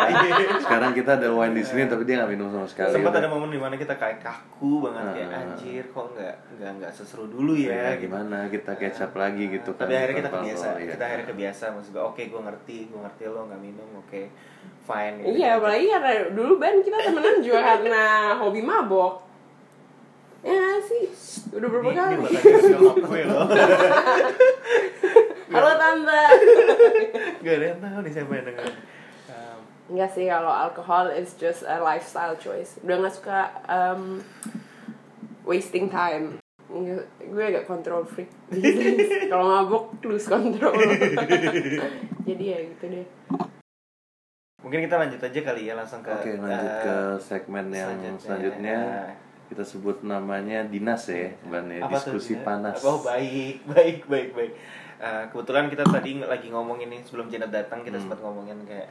Sekarang 0.64 0.96
kita 0.96 1.20
ada 1.20 1.28
wine 1.28 1.52
di 1.52 1.60
sini, 1.60 1.84
tapi 1.84 2.08
dia 2.08 2.20
nggak 2.22 2.30
minum 2.32 2.48
sama 2.48 2.64
sekali. 2.64 2.96
sempat 2.96 3.12
ada 3.12 3.28
momen 3.28 3.52
di 3.52 3.60
mana 3.60 3.76
kita 3.76 3.96
kayak 3.96 4.24
kaku 4.24 4.88
banget 4.88 5.04
kayak 5.14 5.28
Ah. 5.30 5.40
anjir 5.46 5.84
kok 5.88 6.06
nggak 6.16 6.36
nggak 6.58 6.70
nggak 6.80 6.92
seseru 6.92 7.24
dulu 7.28 7.52
ya, 7.54 7.70
ya, 7.70 7.88
gitu. 7.96 8.08
gimana 8.08 8.48
kita 8.50 8.72
kecap 8.76 9.12
lagi 9.14 9.44
gitu 9.46 9.70
kan. 9.76 9.86
tapi 9.86 9.94
akhirnya 9.94 10.16
kita 10.20 10.30
kebiasa 10.32 10.64
alkohol, 10.66 10.80
iya. 10.80 10.90
kita 10.96 11.04
akhirnya 11.06 11.26
kebiasa 11.30 11.64
maksud 11.76 11.90
gue 11.94 12.04
oke 12.04 12.22
gue 12.26 12.40
ngerti 12.40 12.76
gue 12.90 13.00
ngerti 13.00 13.22
lo 13.30 13.40
nggak 13.46 13.60
minum 13.62 13.88
oke 14.00 14.22
fine 14.84 15.14
gitu. 15.22 15.28
iya 15.38 15.48
apalagi 15.56 15.86
karena 15.86 16.12
dulu 16.34 16.52
Ben 16.58 16.76
kita 16.82 16.98
temenan 16.98 17.36
juga 17.40 17.60
karena 17.62 18.02
hobi 18.36 18.60
mabok 18.64 19.12
ya 20.40 20.64
sih 20.80 21.04
udah 21.52 21.68
berapa 21.68 21.90
kali 21.90 22.14
gue 22.98 23.22
loh 23.24 23.44
halo 25.50 25.70
tante 25.76 26.22
gak 27.40 27.54
ada 27.54 27.64
yang 27.66 27.78
tahu 27.78 27.98
nih 28.00 28.12
siapa 28.12 28.32
yang 28.34 28.46
denger 28.46 28.68
Um, 29.30 29.58
Enggak 29.90 30.10
sih 30.10 30.26
kalau 30.26 30.50
alkohol 30.50 31.06
is 31.10 31.34
just 31.34 31.62
a 31.62 31.78
lifestyle 31.78 32.34
choice. 32.34 32.78
Udah 32.80 32.98
nggak 32.98 33.10
suka 33.12 33.38
um, 33.66 34.22
wasting 35.42 35.86
time. 35.86 36.38
Nggak- 36.66 37.06
Gue 37.26 37.44
agak 37.44 37.66
control 37.66 38.02
freak. 38.04 38.30
kalau 39.30 39.46
mabuk 39.46 39.98
lose 40.00 40.26
control. 40.26 40.74
Jadi 42.22 42.44
ya 42.44 42.58
gitu 42.64 42.84
deh. 42.88 43.06
mungkin 44.60 44.84
kita 44.84 44.96
lanjut 44.96 45.20
aja 45.20 45.40
kali 45.42 45.62
ya 45.66 45.74
langsung 45.74 45.98
ke 45.98 46.10
Oke, 46.12 46.36
lanjut 46.36 46.70
uh, 46.70 46.82
ke 46.82 46.94
segmen 47.18 47.66
yang 47.70 47.90
selanjutnya. 48.14 48.78
Kita 49.50 49.62
sebut 49.62 50.00
namanya 50.00 50.62
dinas 50.64 51.04
ya, 51.04 51.26
Ban 51.44 51.66
ya. 51.66 51.82
apa 51.82 51.98
tuh, 51.98 52.14
Diskusi 52.14 52.38
Gina? 52.38 52.46
panas. 52.46 52.78
Oh 52.80 53.02
baik, 53.02 53.66
baik, 53.72 54.06
baik, 54.06 54.30
baik. 54.30 54.52
Uh, 54.96 55.24
kebetulan 55.26 55.66
kita 55.66 55.82
tadi 55.82 56.22
lagi 56.22 56.48
ngomongin 56.48 56.86
nih 56.88 57.02
sebelum 57.02 57.26
Janet 57.26 57.50
datang 57.50 57.80
kita 57.80 57.96
Hmm. 57.96 58.04
sempat 58.06 58.20
ngomongin 58.20 58.62
kayak 58.62 58.88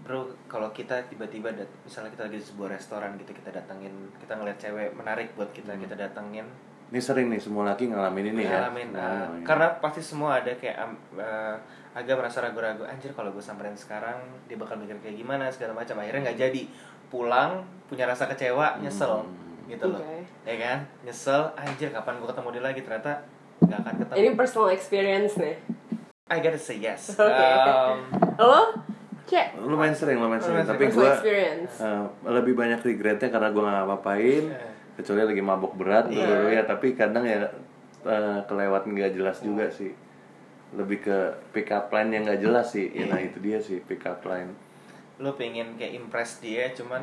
bro 0.00 0.24
kalau 0.46 0.70
kita 0.70 1.04
tiba-tiba 1.04 1.52
misalnya 1.82 2.08
kita 2.08 2.24
lagi 2.24 2.36
di 2.36 2.46
sebuah 2.46 2.72
restoran 2.72 3.16
gitu 3.16 3.32
kita 3.34 3.50
datangin 3.50 3.92
kita 4.16 4.32
ngeliat 4.32 4.56
cewek 4.56 4.92
menarik 4.92 5.32
buat 5.34 5.50
kita 5.50 5.72
Hmm. 5.72 5.82
kita 5.82 5.96
datangin 5.98 6.46
Ini 6.88 6.98
sering 6.98 7.28
nih 7.28 7.36
semua 7.36 7.66
laki 7.66 7.86
ngalamin 7.86 8.32
ini 8.32 8.42
ya. 8.42 8.64
ngalamin 8.64 8.88
Nah, 8.90 9.00
uh, 9.00 9.12
iya. 9.30 9.44
karena 9.44 9.66
pasti 9.76 10.00
semua 10.00 10.38
ada 10.38 10.48
kayak 10.50 10.76
um, 10.80 10.92
uh, 11.14 11.56
agak 11.92 12.16
merasa 12.16 12.40
ragu-ragu 12.40 12.80
anjir 12.82 13.12
kalau 13.12 13.28
gue 13.28 13.40
samperin 13.40 13.74
sekarang 13.74 14.16
dia 14.44 14.54
bakal 14.54 14.74
mikir 14.74 14.96
kayak 14.98 15.16
gimana 15.16 15.48
segala 15.48 15.74
macam 15.74 15.98
akhirnya 15.98 16.26
nggak 16.26 16.38
jadi 16.40 16.62
pulang 17.06 17.60
punya 17.84 18.04
rasa 18.04 18.24
kecewa 18.24 18.78
nyesel 18.78 19.20
Hmm. 19.20 19.68
gitu 19.68 19.84
loh 19.86 20.00
Oke. 20.00 20.24
ya 20.44 20.56
kan 20.56 20.78
nyesel 21.02 21.52
anjir 21.52 21.90
kapan 21.90 22.16
gue 22.16 22.24
ketemu 22.26 22.48
dia 22.50 22.62
lagi 22.62 22.80
ternyata 22.80 23.12
nggak 23.60 23.78
akan 23.78 23.94
ketemu 23.98 24.16
Ini 24.16 24.28
personal 24.32 24.68
experience 24.70 25.32
nih. 25.36 25.56
I 26.26 26.38
gotta 26.38 26.56
say 26.56 26.76
yes 26.76 27.12
Oke. 27.18 27.28
Um, 27.28 27.98
Lo? 28.38 28.62
Cek. 29.24 29.60
lumayan 29.60 29.92
sering, 29.92 30.16
lumayan 30.16 30.40
sering. 30.40 30.56
Lumayan 30.56 30.72
Tapi 30.72 30.82
Personal 30.82 30.96
gue 30.96 31.08
experience. 31.12 31.72
lebih 32.24 32.54
banyak 32.54 32.80
regretnya 32.80 33.28
karena 33.28 33.48
gue 33.50 33.60
nggak 33.60 33.84
ngapain. 33.86 34.44
Iya. 34.98 35.00
Kecuali 35.00 35.22
lagi 35.24 35.40
mabok 35.40 35.72
berat 35.74 36.06
Iya. 36.08 36.26
dulu 36.26 36.48
ya. 36.50 36.62
Tapi 36.64 36.86
kadang 36.92 37.22
ya 37.22 37.46
eh, 38.00 38.38
kelewat 38.44 38.82
nggak 38.84 39.10
jelas 39.12 39.38
juga 39.38 39.66
sih. 39.68 39.94
Lebih 40.70 40.98
ke 41.00 41.16
pick 41.50 41.70
up 41.70 41.88
line 41.88 42.10
yang 42.10 42.22
nggak 42.24 42.40
jelas 42.40 42.66
sih. 42.68 42.86
Ya, 42.88 43.06
Iya. 43.06 43.06
nah 43.08 43.20
itu 43.20 43.38
dia 43.38 43.58
sih 43.58 43.78
pick 43.80 44.02
up 44.04 44.20
line. 44.24 44.50
lo 45.18 45.34
pengen 45.34 45.74
kayak 45.74 45.98
impress 45.98 46.38
dia 46.38 46.70
cuman 46.70 47.02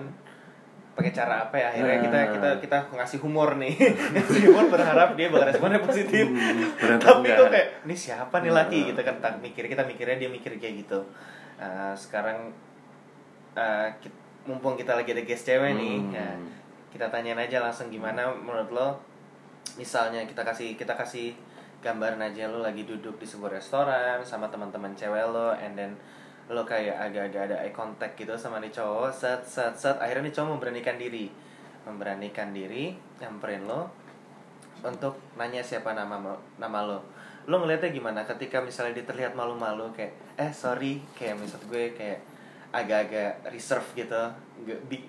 pakai 0.93 1.11
cara 1.11 1.43
apa 1.43 1.55
ya 1.57 1.67
akhirnya 1.67 1.99
kita 1.99 2.15
Nah. 2.17 2.31
kita 2.31 2.49
kita 2.61 2.77
ngasih 2.95 3.19
humor 3.19 3.59
nih 3.59 3.75
ngasih 4.15 4.41
humor 4.47 4.71
berharap 4.71 5.09
dia 5.13 5.27
bakal 5.27 5.51
responnya 5.51 5.83
positif 5.83 6.23
Hmm, 6.23 6.63
tapi 6.95 7.27
enggak. 7.27 7.35
tuh 7.35 7.47
kayak 7.49 7.67
ini 7.83 7.91
siapa 7.93 8.39
nih 8.39 8.55
laki 8.55 8.77
Nah. 8.77 8.87
gitu 8.87 9.01
kan 9.01 9.15
tak 9.19 9.33
mikir 9.37 9.67
kita 9.67 9.83
mikirnya 9.83 10.15
dia 10.17 10.29
mikir 10.29 10.55
kayak 10.55 10.75
gitu 10.81 11.03
Uh, 11.55 11.91
sekarang 11.93 12.55
uh, 13.53 13.87
kit- 13.97 14.15
mumpung 14.43 14.75
kita 14.75 14.91
lagi 14.93 15.11
ada 15.11 15.19
guest 15.21 15.43
cewek 15.43 15.71
nih 15.73 15.95
Hmm. 15.97 16.13
ya, 16.13 16.29
kita 16.95 17.11
tanyain 17.11 17.35
aja 17.35 17.59
langsung 17.59 17.91
gimana 17.91 18.31
menurut 18.31 18.71
lo? 18.71 18.95
Misalnya 19.75 20.23
kita 20.23 20.47
kasih 20.47 20.79
kita 20.79 20.95
kasih 20.95 21.35
gambaran 21.83 22.23
aja 22.23 22.47
lo 22.47 22.63
lagi 22.63 22.87
duduk 22.87 23.19
di 23.19 23.27
sebuah 23.27 23.59
restoran 23.59 24.23
sama 24.23 24.47
teman-teman 24.47 24.95
cewek 24.95 25.27
lo 25.27 25.51
and 25.59 25.75
then 25.75 25.91
lo 26.47 26.63
kayak 26.63 26.95
agak-agak 26.95 27.51
ada 27.51 27.55
eye 27.59 27.75
contact 27.75 28.15
gitu 28.15 28.31
sama 28.39 28.63
nih 28.63 28.71
cowok 28.71 29.11
set 29.11 29.43
set 29.43 29.75
set. 29.75 29.99
Akhirnya 29.99 30.31
nih 30.31 30.33
cowok 30.39 30.49
memberanikan 30.55 30.95
diri. 30.95 31.27
Memberanikan 31.83 32.55
diri 32.55 32.95
nyamperin 33.19 33.67
lo 33.67 33.91
untuk 34.79 35.19
nanya 35.35 35.59
siapa 35.59 35.91
nama 35.91 36.15
nama 36.55 36.79
lo. 36.87 37.03
Lo 37.51 37.59
ngeliatnya 37.59 37.91
gimana 37.91 38.23
ketika 38.23 38.63
misalnya 38.63 39.03
dia 39.03 39.05
terlihat 39.05 39.35
malu-malu 39.35 39.91
kayak 39.91 40.15
eh 40.39 40.55
sorry 40.55 41.03
kayak 41.11 41.43
maksud 41.43 41.59
gue 41.67 41.91
kayak 41.91 42.23
agak-agak 42.75 43.31
reserve 43.47 43.87
gitu 43.95 44.21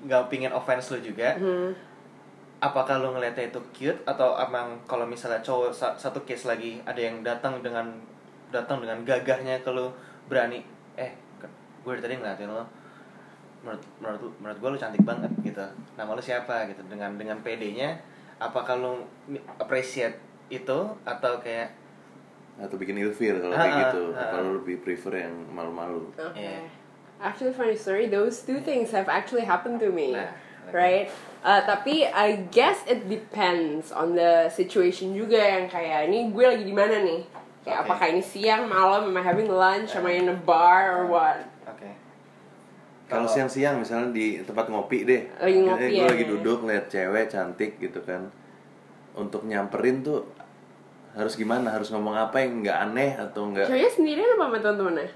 nggak 0.06 0.22
pingin 0.26 0.50
offense 0.50 0.88
lo 0.88 0.98
juga 0.98 1.34
Hmm. 1.34 1.74
apakah 2.56 2.96
lo 2.96 3.12
ngeliatnya 3.12 3.46
itu 3.46 3.60
cute 3.72 4.00
atau 4.04 4.32
emang 4.36 4.78
kalau 4.84 5.02
misalnya 5.04 5.38
cowok 5.40 5.70
sa- 5.70 5.94
satu 5.94 6.22
case 6.22 6.46
lagi 6.46 6.78
ada 6.82 6.96
yang 6.96 7.20
datang 7.20 7.58
dengan 7.58 7.90
datang 8.48 8.78
dengan 8.78 9.02
gagahnya 9.02 9.60
ke 9.60 9.68
lo 9.68 9.90
berani 10.24 10.62
eh 10.94 11.10
gue 11.82 11.90
dari 11.92 12.00
tadi 12.00 12.14
ngeliatin 12.16 12.48
lo 12.48 12.62
menurut 13.60 13.82
menurut 13.98 14.22
menurut 14.38 14.58
gue 14.58 14.70
lo 14.70 14.78
cantik 14.78 15.02
banget 15.02 15.30
gitu 15.42 15.66
nama 15.94 16.08
lo 16.08 16.22
siapa 16.22 16.64
gitu 16.66 16.80
dengan 16.86 17.14
dengan 17.14 17.38
PD-nya 17.40 17.98
apakah 18.38 18.76
lo 18.76 19.02
appreciate 19.56 20.16
itu 20.48 20.78
atau 21.02 21.32
kayak 21.38 21.74
Atau 22.56 22.78
bikin 22.78 22.96
ilfil 22.96 23.36
kalau 23.36 23.52
kayak 23.52 23.92
gitu. 23.92 24.16
Kalau 24.16 24.56
lebih 24.56 24.80
prefer 24.80 25.12
yang 25.20 25.34
malu-malu. 25.46 26.08
Oke. 26.10 26.40
Iya. 26.40 26.64
Actually, 27.16 27.52
funny 27.56 27.76
story. 27.76 28.06
Those 28.06 28.44
two 28.44 28.60
things 28.60 28.92
have 28.92 29.08
actually 29.08 29.48
happened 29.48 29.80
to 29.80 29.88
me, 29.88 30.12
Nah, 30.12 30.28
right? 30.68 31.08
Uh, 31.40 31.62
tapi 31.64 32.04
I 32.04 32.44
guess 32.50 32.82
it 32.84 33.06
depends 33.08 33.88
on 33.94 34.18
the 34.18 34.50
situation 34.50 35.14
juga 35.14 35.38
yang 35.38 35.70
kayak 35.70 36.10
ini 36.10 36.28
gue 36.34 36.44
lagi 36.44 36.64
di 36.66 36.74
mana 36.74 37.00
nih? 37.00 37.22
Kayak 37.64 37.78
Oke. 37.82 37.86
apakah 37.88 38.06
ini 38.12 38.22
siang, 38.22 38.68
malam, 38.68 39.08
am 39.10 39.16
I 39.16 39.22
having 39.24 39.48
lunch, 39.48 39.94
am 39.94 40.04
I 40.06 40.18
in 40.20 40.28
a 40.28 40.36
bar 40.36 40.92
or 40.92 41.04
what? 41.08 41.46
Oke. 41.66 41.88
Kalau 43.06 43.30
siang-siang 43.30 43.78
misalnya 43.78 44.10
di 44.10 44.42
tempat 44.42 44.66
ngopi 44.66 45.06
deh, 45.06 45.22
Lagi 45.38 45.58
ngopi, 45.62 45.86
gue 45.94 46.02
ya. 46.02 46.10
lagi 46.10 46.24
duduk 46.26 46.66
lihat 46.66 46.90
cewek 46.90 47.30
cantik 47.30 47.78
gitu 47.78 48.02
kan, 48.02 48.26
untuk 49.14 49.46
nyamperin 49.46 50.02
tuh 50.02 50.26
harus 51.14 51.38
gimana? 51.38 51.70
Harus 51.70 51.88
ngomong 51.94 52.12
apa 52.12 52.42
yang 52.42 52.60
nggak 52.66 52.78
aneh 52.90 53.14
atau 53.14 53.46
nggak? 53.54 53.70
Ceweknya 53.70 53.90
sendirian 53.94 54.28
apa 54.34 54.44
sama 54.50 54.58
teman-temannya? 54.58 55.08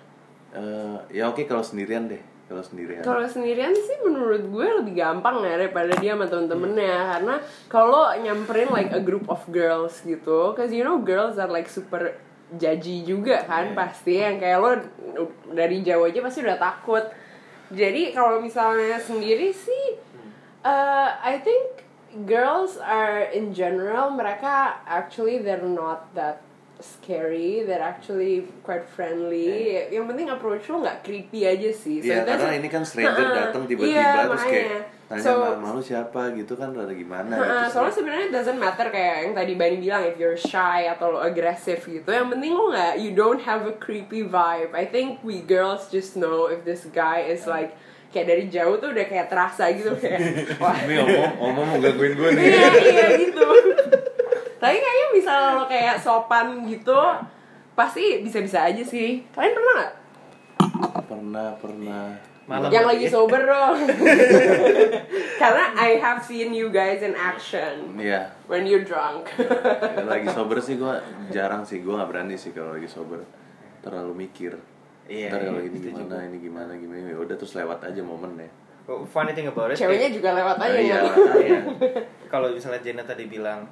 Eh, 0.51 0.99
ya 1.15 1.31
oke 1.31 1.47
kalau 1.47 1.63
sendirian 1.63 2.11
deh, 2.11 2.19
kalau 2.51 2.59
sendirian. 2.67 3.07
Kalau 3.07 3.23
sendirian 3.31 3.71
sih 3.71 4.03
menurut 4.03 4.43
gue 4.51 4.67
lebih 4.83 4.99
gampang 4.99 5.47
ya 5.47 5.55
daripada 5.55 5.95
dia 6.03 6.19
sama 6.19 6.27
temen-temennya 6.27 6.97
Karena 7.15 7.35
kalau 7.71 8.11
nyamperin 8.19 8.75
like 8.75 8.91
a 8.91 8.99
group 8.99 9.31
of 9.31 9.39
girls 9.55 10.03
gitu 10.03 10.51
Cause 10.59 10.75
you 10.75 10.83
know 10.83 10.99
girls 10.99 11.39
are 11.39 11.47
like 11.47 11.71
super 11.71 12.19
judgy 12.59 13.07
juga 13.07 13.47
kan 13.47 13.79
pasti 13.79 14.19
Yang 14.19 14.37
kayak 14.43 14.59
lo 14.59 14.71
dari 15.55 15.87
jauh 15.87 16.03
aja 16.03 16.19
pasti 16.19 16.43
udah 16.43 16.59
takut. 16.59 17.05
Jadi 17.71 18.11
kalau 18.11 18.43
misalnya 18.43 18.99
sendiri 18.99 19.55
sih 19.55 19.95
uh, 20.67 21.15
I 21.23 21.39
think 21.39 21.87
girls 22.27 22.75
are 22.83 23.31
in 23.31 23.55
general 23.55 24.11
mereka 24.11 24.83
actually 24.83 25.39
they're 25.39 25.63
not 25.63 26.11
that 26.19 26.43
scary 26.83 27.63
they're 27.63 27.81
actually 27.81 28.43
quite 28.61 28.85
friendly. 28.87 29.77
Yang 29.87 30.05
penting 30.07 30.27
approach 30.29 30.65
lo 30.67 30.81
nggak 30.81 31.01
creepy 31.01 31.45
aja 31.45 31.71
sih. 31.71 32.01
Iya 32.01 32.23
that's- 32.23 32.39
karena 32.39 32.57
ini 32.57 32.69
kan 32.69 32.83
stranger 32.83 33.23
Ha-ha. 33.23 33.39
datang 33.47 33.63
tiba-tiba 33.65 33.93
Iya, 33.93 34.11
terus 34.25 34.43
kayak 34.43 34.69
tanya 35.07 35.23
So- 35.23 35.43
"Ma- 35.43 35.61
malu 35.63 35.81
siapa? 35.81 36.21
Gitu 36.33 36.53
kan 36.53 36.71
rada 36.71 36.91
gimana? 36.91 37.33
Ha-ha, 37.33 37.45
gitu. 37.61 37.73
soalnya 37.73 37.95
sebenarnya 37.95 38.29
doesn't 38.31 38.59
matter 38.59 38.87
kayak 38.89 39.15
yang 39.23 39.35
tadi 39.35 39.53
Bani 39.55 39.77
bilang 39.79 40.03
if 40.03 40.17
you're 40.17 40.37
shy 40.37 40.87
atau 40.87 41.11
lo 41.11 41.21
agresif 41.21 41.85
gitu. 41.85 42.07
Yang 42.07 42.29
penting 42.31 42.53
lo 42.53 42.71
nggak 42.71 42.93
you 42.97 43.11
don't 43.13 43.41
have 43.41 43.65
a 43.65 43.75
creepy 43.75 44.23
vibe. 44.23 44.73
I 44.73 44.85
think 44.85 45.21
we 45.21 45.41
girls 45.41 45.89
just 45.89 46.15
know 46.15 46.47
if 46.47 46.63
this 46.63 46.87
guy 46.89 47.25
is 47.25 47.45
like 47.45 47.75
kayak 48.11 48.27
dari 48.27 48.45
jauh 48.47 48.75
tuh 48.77 48.91
udah 48.91 49.07
kayak 49.07 49.27
terasa 49.27 49.71
gitu 49.71 49.95
kayak 49.95 50.19
wah 50.59 50.75
Ini 50.83 50.99
ngomong, 50.99 51.31
ngomong 51.39 51.65
mau 51.65 51.79
gangguin 51.79 52.13
gue 52.13 52.31
nih. 52.33 52.43
iya 52.45 52.69
iya 52.83 53.07
gitu 53.17 53.47
tapi 54.61 54.77
kayaknya 54.77 55.09
bisa 55.11 55.33
lo 55.55 55.65
kayak 55.65 55.97
sopan 55.97 56.47
gitu 56.63 57.01
pasti 57.73 58.21
bisa-bisa 58.21 58.61
aja 58.63 58.83
sih 58.83 59.25
kalian 59.31 59.55
pernah 59.55 59.75
nggak 59.75 59.93
Pernah, 61.03 61.49
pernah. 61.57 62.07
Malam 62.45 62.67
yang 62.69 62.83
lagi 62.85 63.07
ya? 63.07 63.13
sober 63.13 63.41
dong 63.41 63.79
karena 65.41 65.65
I 65.73 65.97
have 65.97 66.19
seen 66.21 66.51
you 66.51 66.69
guys 66.69 66.99
in 66.99 67.15
action 67.15 67.95
Iya. 67.95 68.27
when 68.45 68.65
you're 68.65 68.83
drunk 68.83 69.31
lagi 70.01 70.27
sober 70.29 70.59
sih 70.59 70.75
gue 70.75 70.95
jarang 71.31 71.63
sih 71.63 71.79
gue 71.79 71.91
nggak 71.91 72.07
berani 72.07 72.35
sih 72.35 72.51
kalau 72.51 72.75
lagi 72.75 72.87
sober 72.87 73.23
terlalu 73.81 74.27
mikir 74.27 74.59
Iya, 75.07 75.27
ntar 75.29 75.41
iya, 75.41 75.47
kalau 75.49 75.61
ini 75.61 75.79
gimana 75.81 76.17
ini 76.25 76.37
gimana 76.39 76.73
gimana 76.73 77.03
ya 77.05 77.19
udah 77.19 77.35
terus 77.35 77.55
lewat 77.55 77.83
aja 77.85 78.01
momennya 78.01 78.51
Oh, 78.85 79.03
Funny 79.05 79.31
thing 79.31 79.47
about 79.47 79.71
it. 79.71 79.79
ceweknya 79.79 80.11
juga 80.11 80.35
lewat 80.35 80.57
aja 80.59 80.71
Nah, 80.73 80.83
iya. 80.83 80.99
ya 80.99 81.15
Iya. 81.41 81.61
Kalau 82.27 82.51
misalnya 82.51 82.79
Jenna 82.81 83.03
tadi 83.05 83.25
bilang 83.25 83.71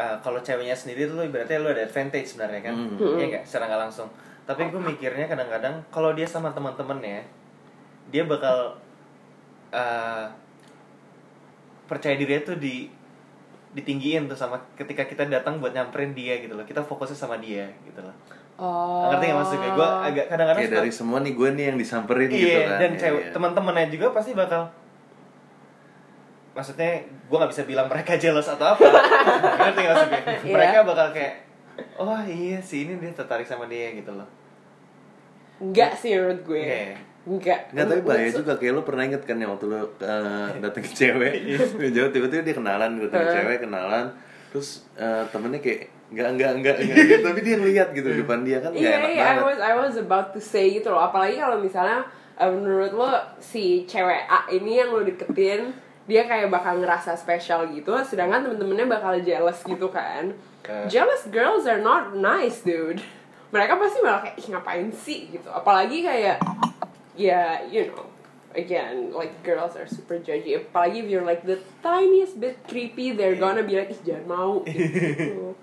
eh, 0.00 0.16
kalau 0.18 0.40
ceweknya 0.40 0.72
sendiri 0.72 1.04
tuh 1.04 1.20
berarti 1.26 1.52
lu 1.56 1.68
ada 1.68 1.82
advantage 1.82 2.24
sebenarnya 2.26 2.60
kan? 2.62 2.74
Hmm. 2.74 2.96
Iya 3.14 3.26
nggak? 3.28 3.42
Secara 3.44 3.68
nggak 3.68 3.82
langsung. 3.82 4.08
Tapi 4.42 4.66
gue 4.66 4.80
mikirnya 4.80 5.26
kadang-kadang 5.26 5.84
kalau 5.88 6.10
dia 6.10 6.24
sama 6.24 6.48
teman-temannya, 6.50 7.20
dia 8.08 8.22
bakal 8.24 8.80
eh, 9.70 10.24
percaya 11.86 12.14
diri 12.14 12.40
tuh 12.40 12.56
di 12.56 12.88
ditinggiin 13.70 14.26
tuh 14.26 14.34
sama 14.34 14.58
ketika 14.74 15.04
kita 15.04 15.28
datang 15.28 15.62
buat 15.62 15.70
nyamperin 15.70 16.10
dia 16.10 16.40
gitu 16.40 16.54
loh. 16.54 16.64
Kita 16.64 16.80
fokusnya 16.80 17.14
sama 17.16 17.38
dia 17.38 17.70
gitu 17.84 18.00
loh. 18.00 18.14
oh 18.56 19.08
Ngerti 19.08 19.24
nggak 19.26 19.38
maksud 19.38 19.56
gue? 19.56 19.70
Gue 19.72 19.88
agak 20.04 20.24
kadang-kadang 20.26 20.58
kayak 20.58 20.70
suka- 20.70 20.80
dari 20.80 20.92
semua 20.92 21.18
nih 21.20 21.32
gue 21.32 21.48
nih 21.50 21.64
yang 21.64 21.78
disamperin 21.78 22.28
iya, 22.28 22.36
gitu 22.36 22.58
kan 22.60 22.76
dan 22.76 22.90
Iya, 22.90 23.00
cewek 23.00 23.22
iya. 23.22 23.32
teman-temannya 23.32 23.86
juga 23.88 24.06
pasti 24.10 24.30
bakal 24.34 24.62
maksudnya 26.60 26.92
gue 27.00 27.36
nggak 27.36 27.50
bisa 27.50 27.64
bilang 27.64 27.88
mereka 27.88 28.14
jealous 28.14 28.46
atau 28.46 28.76
apa. 28.76 28.84
Ngerti 29.64 29.80
nggak 29.80 29.94
maksudnya? 29.96 30.20
Iya. 30.20 30.52
mereka 30.52 30.78
bakal 30.84 31.06
kayak 31.10 31.34
oh 31.96 32.20
iya 32.22 32.60
sih 32.60 32.84
ini 32.84 33.00
dia 33.00 33.10
tertarik 33.10 33.48
sama 33.48 33.64
dia 33.64 33.96
gitu 33.96 34.12
loh. 34.12 34.28
Enggak 35.60 35.96
sih 35.96 36.12
menurut 36.12 36.40
gue. 36.44 36.60
Iya. 36.60 36.96
enggak 37.20 37.60
Nggak. 37.72 37.84
Tapi 37.84 38.02
bahaya 38.02 38.30
juga 38.30 38.52
kayak 38.56 38.72
lo 38.72 38.82
pernah 38.82 39.04
inget 39.04 39.22
kan 39.24 39.36
ya 39.36 39.48
waktu 39.48 39.66
lo 39.66 39.76
uh, 39.76 39.86
dateng 40.56 40.82
ke 40.82 40.90
cewek? 40.90 41.34
Dari 41.80 41.90
jauh 41.90 42.10
tiba-tiba 42.10 42.42
dia 42.42 42.54
kenalan 42.56 42.90
dateng 42.96 43.20
ke 43.24 43.32
cewek 43.34 43.58
kenalan 43.64 44.06
terus 44.50 44.82
uh, 44.98 45.22
temennya 45.30 45.62
kayak 45.62 45.86
nggak 46.10 46.26
nggak 46.34 46.50
nggak 46.58 46.76
nggak 46.82 46.96
gitu. 47.06 47.22
tapi 47.30 47.38
dia 47.40 47.54
ngeliat 47.54 47.88
gitu 47.94 48.08
di 48.10 48.18
depan 48.18 48.42
dia 48.42 48.58
kan 48.58 48.74
nggak 48.74 48.82
Iya, 48.82 48.98
enak 48.98 49.10
iya, 49.14 49.22
I 49.22 49.26
banget. 49.30 49.44
was 49.46 49.58
I 49.62 49.72
was 49.78 49.94
about 49.94 50.28
to 50.34 50.40
say 50.42 50.74
gitu 50.74 50.90
loh. 50.90 50.98
Apalagi 50.98 51.38
kalau 51.38 51.62
misalnya 51.62 52.02
eh, 52.34 52.50
menurut 52.50 52.90
lo 52.90 53.10
si 53.38 53.86
cewek 53.86 54.26
A 54.26 54.50
ini 54.50 54.82
yang 54.82 54.90
lo 54.90 55.06
deketin 55.06 55.70
dia 56.10 56.26
kayak 56.26 56.50
bakal 56.50 56.82
ngerasa 56.82 57.14
spesial 57.14 57.70
gitu, 57.70 57.94
sedangkan 58.02 58.42
temen-temennya 58.42 58.90
bakal 58.90 59.14
jealous 59.22 59.62
gitu 59.62 59.86
kan. 59.86 60.34
Eh. 60.66 60.86
Jealous 60.90 61.30
girls 61.30 61.70
are 61.70 61.78
not 61.78 62.10
nice, 62.12 62.66
dude. 62.66 62.98
Mereka 63.50 63.78
pasti 63.78 63.98
malah 64.02 64.26
kayak 64.26 64.36
Ih, 64.36 64.46
ngapain 64.50 64.90
sih 64.90 65.30
gitu. 65.30 65.46
Apalagi 65.46 66.02
kayak 66.02 66.42
ya, 67.14 67.62
you 67.66 67.86
know, 67.86 68.10
again, 68.52 69.14
like 69.14 69.30
girls 69.42 69.78
are 69.78 69.86
super 69.86 70.18
judgy. 70.18 70.58
Apalagi 70.58 71.02
if 71.02 71.06
you're 71.06 71.22
like 71.22 71.46
the 71.46 71.62
tiniest 71.78 72.38
bit 72.38 72.58
creepy, 72.66 73.14
they're 73.14 73.38
gonna 73.38 73.62
be 73.62 73.78
like, 73.78 73.90
ih 73.90 74.02
jangan 74.02 74.26
mau 74.26 74.52
gitu. 74.66 75.54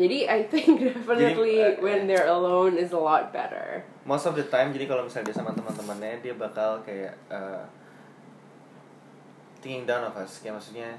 Jadi 0.00 0.24
I 0.24 0.48
think 0.48 0.80
definitely 0.88 1.60
eh, 1.60 1.76
when 1.76 2.08
they're 2.08 2.28
alone 2.28 2.80
is 2.80 2.92
a 2.92 3.00
lot 3.00 3.32
better. 3.32 3.84
most 4.04 4.28
of 4.28 4.36
the 4.36 4.44
time 4.44 4.68
jadi 4.68 4.84
kalau 4.84 5.08
misalnya 5.08 5.32
dia 5.32 5.36
sama 5.40 5.56
teman-temannya 5.56 6.20
dia 6.20 6.36
bakal 6.36 6.76
kayak 6.84 7.16
uh, 7.32 7.64
thinking 9.64 9.84
down 9.84 10.04
of 10.04 10.12
us 10.14 10.38
kayak 10.38 10.54
maksudnya 10.54 10.92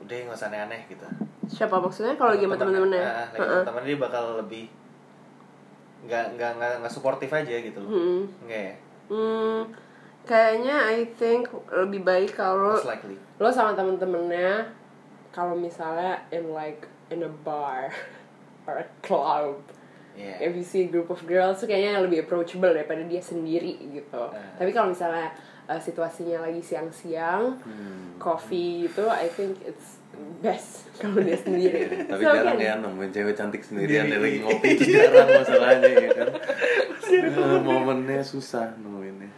udah 0.00 0.16
nggak 0.16 0.32
usah 0.34 0.48
aneh-aneh 0.48 0.80
gitu 0.88 1.04
Siapa 1.46 1.76
maksudnya 1.76 2.14
kalau 2.14 2.32
lagi 2.32 2.46
sama 2.46 2.56
temen-temennya? 2.56 3.04
Ah, 3.04 3.26
lagi 3.28 3.42
Heeh. 3.42 3.62
temen 3.62 3.82
dia 3.84 3.98
bakal 3.98 4.24
lebih 4.38 4.64
nggak 6.00 6.24
nggak 6.32 6.50
nggak 6.56 6.72
nggak 6.80 6.92
suportif 6.92 7.28
aja 7.28 7.52
gitu 7.52 7.76
loh 7.78 7.90
Hmm. 7.90 8.22
nggak 8.42 8.62
ya 8.62 8.74
Hmm, 9.10 9.66
kayaknya 10.22 10.76
I 10.88 11.02
think 11.12 11.50
lebih 11.68 12.00
baik 12.00 12.32
kalau 12.32 12.78
lo 13.36 13.48
sama 13.50 13.74
temen-temennya 13.74 14.70
kalau 15.28 15.52
misalnya 15.52 16.22
in 16.30 16.50
like 16.50 16.86
in 17.08 17.20
a 17.20 17.32
bar 17.42 17.90
or 18.64 18.78
a 18.78 18.88
club 19.00 19.58
Iya. 20.10 20.42
if 20.42 20.52
you 20.52 20.62
see 20.62 20.82
a 20.84 20.90
group 20.90 21.06
of 21.08 21.22
girls 21.22 21.58
tuh 21.58 21.66
kayaknya 21.66 22.00
lebih 22.00 22.24
approachable 22.24 22.70
daripada 22.70 23.02
dia 23.02 23.20
sendiri 23.20 23.76
gitu 23.90 24.24
Ah. 24.30 24.54
tapi 24.56 24.70
kalau 24.70 24.90
misalnya 24.90 25.30
uh, 25.70 25.78
situasinya 25.78 26.42
lagi 26.42 26.58
siang-siang 26.60 27.54
Hmm. 27.60 28.18
coffee 28.18 28.84
itu 28.84 29.04
I 29.06 29.26
think 29.28 29.62
it's 29.62 30.02
best 30.38 30.84
kalau 31.00 31.22
dia 31.22 31.38
sendiri 31.38 31.86
Iya, 31.86 32.04
tapi 32.04 32.20
So, 32.20 32.34
jarang 32.34 32.58
kan- 32.58 32.60
ya 32.60 32.72
nemuin 32.76 33.10
cewek 33.10 33.34
cantik 33.34 33.62
sendirian 33.62 34.04
Iya. 34.04 34.10
dia 34.10 34.18
lagi 34.20 34.38
ngopi 34.40 34.68
itu 34.68 34.84
jarang 34.92 35.28
masalahnya 35.32 35.88
ya 35.88 36.08
kan 36.12 36.28
Eh, 37.10 37.26
momennya 37.60 38.20
susah 38.20 38.74
nemuinnya 38.76 39.30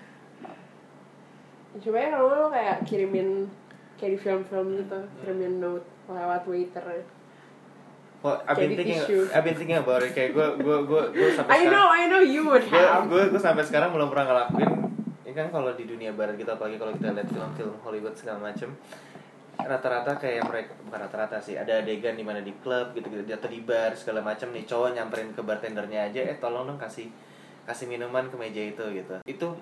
coba 1.75 1.97
ya 1.97 2.09
kalau 2.11 2.29
lo 2.29 2.47
kayak 2.49 2.85
kirimin 2.85 3.49
kayak 3.95 4.12
di 4.12 4.18
film-film 4.18 4.77
gitu 4.79 4.99
kirimin 5.18 5.57
note 5.59 5.85
lewat 6.07 6.42
waiter 6.45 6.85
Well, 8.23 8.38
I've 8.47 8.55
been 8.55 8.79
thinking, 8.79 9.03
tisu. 9.03 9.35
I've 9.35 9.42
been 9.42 9.59
thinking 9.59 9.75
about 9.77 9.99
it. 9.99 10.14
Kayak 10.14 10.31
gue, 10.31 10.47
gue, 10.62 10.79
gue, 10.87 11.03
gue 11.11 11.29
sampai 11.35 11.59
I 11.59 11.66
know 11.66 11.90
I 11.90 12.07
know 12.07 12.23
you 12.23 12.47
would 12.47 12.62
gue, 12.62 12.71
have 12.71 13.11
gue, 13.11 13.35
gue 13.35 13.40
sampai 13.42 13.66
sekarang 13.66 13.90
belum 13.90 14.14
pernah 14.14 14.47
ngelakuin. 14.47 14.71
Ini 15.33 15.40
kan 15.40 15.49
kalau 15.49 15.73
di 15.73 15.88
dunia 15.88 16.12
barat 16.12 16.37
kita 16.37 16.61
apalagi 16.61 16.77
kalau 16.77 16.92
kita 16.92 17.16
lihat 17.16 17.25
film-film 17.25 17.73
Hollywood 17.81 18.12
segala 18.12 18.53
macem, 18.53 18.68
rata-rata 19.57 20.21
kayak 20.21 20.45
mereka 20.45 20.77
bukan 20.85 21.09
rata-rata 21.09 21.40
sih 21.40 21.57
ada 21.57 21.81
adegan 21.81 22.12
di 22.12 22.21
mana 22.21 22.45
di 22.45 22.53
klub 22.61 22.92
gitu 22.92 23.09
gitu 23.09 23.25
atau 23.33 23.49
di 23.49 23.64
bar 23.64 23.97
segala 23.97 24.21
macam 24.21 24.53
nih 24.53 24.68
cowok 24.68 24.92
nyamperin 24.92 25.33
ke 25.33 25.40
bartendernya 25.40 26.12
aja 26.12 26.21
eh 26.21 26.37
tolong 26.37 26.68
dong 26.68 26.77
kasih 26.77 27.09
kasih 27.64 27.88
minuman 27.88 28.29
ke 28.29 28.37
meja 28.37 28.61
itu 28.61 28.85
gitu. 28.92 29.25
Itu 29.25 29.57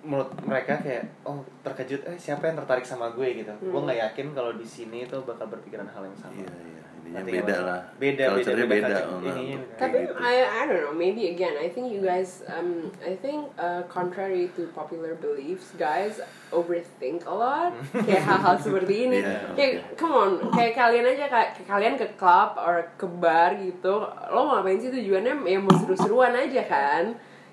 menurut 0.00 0.32
mereka 0.40 0.80
kayak 0.80 1.04
oh 1.28 1.44
terkejut 1.60 2.00
eh 2.08 2.16
siapa 2.16 2.48
yang 2.48 2.56
tertarik 2.56 2.88
sama 2.88 3.12
gue 3.12 3.44
gitu. 3.44 3.52
Gue 3.60 3.76
Hmm. 3.76 3.84
nggak 3.92 4.00
yakin 4.00 4.26
kalau 4.32 4.56
di 4.56 4.64
sini 4.64 5.04
tuh 5.04 5.20
bakal 5.28 5.52
berpikiran 5.52 5.84
hal 5.84 6.00
yang 6.00 6.16
sama. 6.16 6.32
Iya 6.32 6.48
iya 6.48 6.79
ininya 7.10 7.18
Nanti 7.26 7.32
beda 7.42 7.56
lah 7.60 7.80
Beda, 7.98 8.14
beda, 8.14 8.24
Culture-nya 8.30 8.66
beda 8.66 8.86
beda, 8.86 8.98
culture. 9.02 9.10
oh, 9.10 9.18
Ininya 9.20 9.56
untuk 9.58 9.66
beda. 9.66 9.80
Tapi 9.82 9.98
gitu. 9.98 10.12
I 10.16 10.34
I 10.46 10.60
don't 10.64 10.80
know. 10.80 10.94
Maybe 10.94 11.22
again, 11.28 11.54
I 11.58 11.68
think 11.68 11.86
you 11.90 12.00
guys 12.00 12.30
um 12.46 12.70
I 13.02 13.18
think 13.18 13.50
uh, 13.58 13.82
contrary 13.90 14.48
to 14.54 14.70
popular 14.70 15.18
beliefs, 15.18 15.74
guys 15.74 16.22
overthink 16.54 17.26
a 17.26 17.34
lot. 17.34 17.74
kayak 18.06 18.22
hal-hal 18.22 18.56
seperti 18.56 19.10
ini. 19.10 19.18
Yeah, 19.20 19.50
kayak 19.58 19.72
come 19.98 20.14
on, 20.14 20.30
kayak 20.54 20.78
kalian 20.78 21.04
aja 21.04 21.26
kayak 21.26 21.50
kalian 21.66 21.98
ke 21.98 22.06
club 22.14 22.54
or 22.54 22.88
ke 22.94 23.06
bar 23.10 23.58
gitu. 23.58 24.06
Lo 24.30 24.46
mau 24.46 24.62
ngapain 24.62 24.78
sih 24.78 24.94
tujuannya 24.94 25.42
ya 25.44 25.58
mau 25.58 25.74
seru-seruan 25.74 26.32
aja 26.32 26.62
kan? 26.64 27.04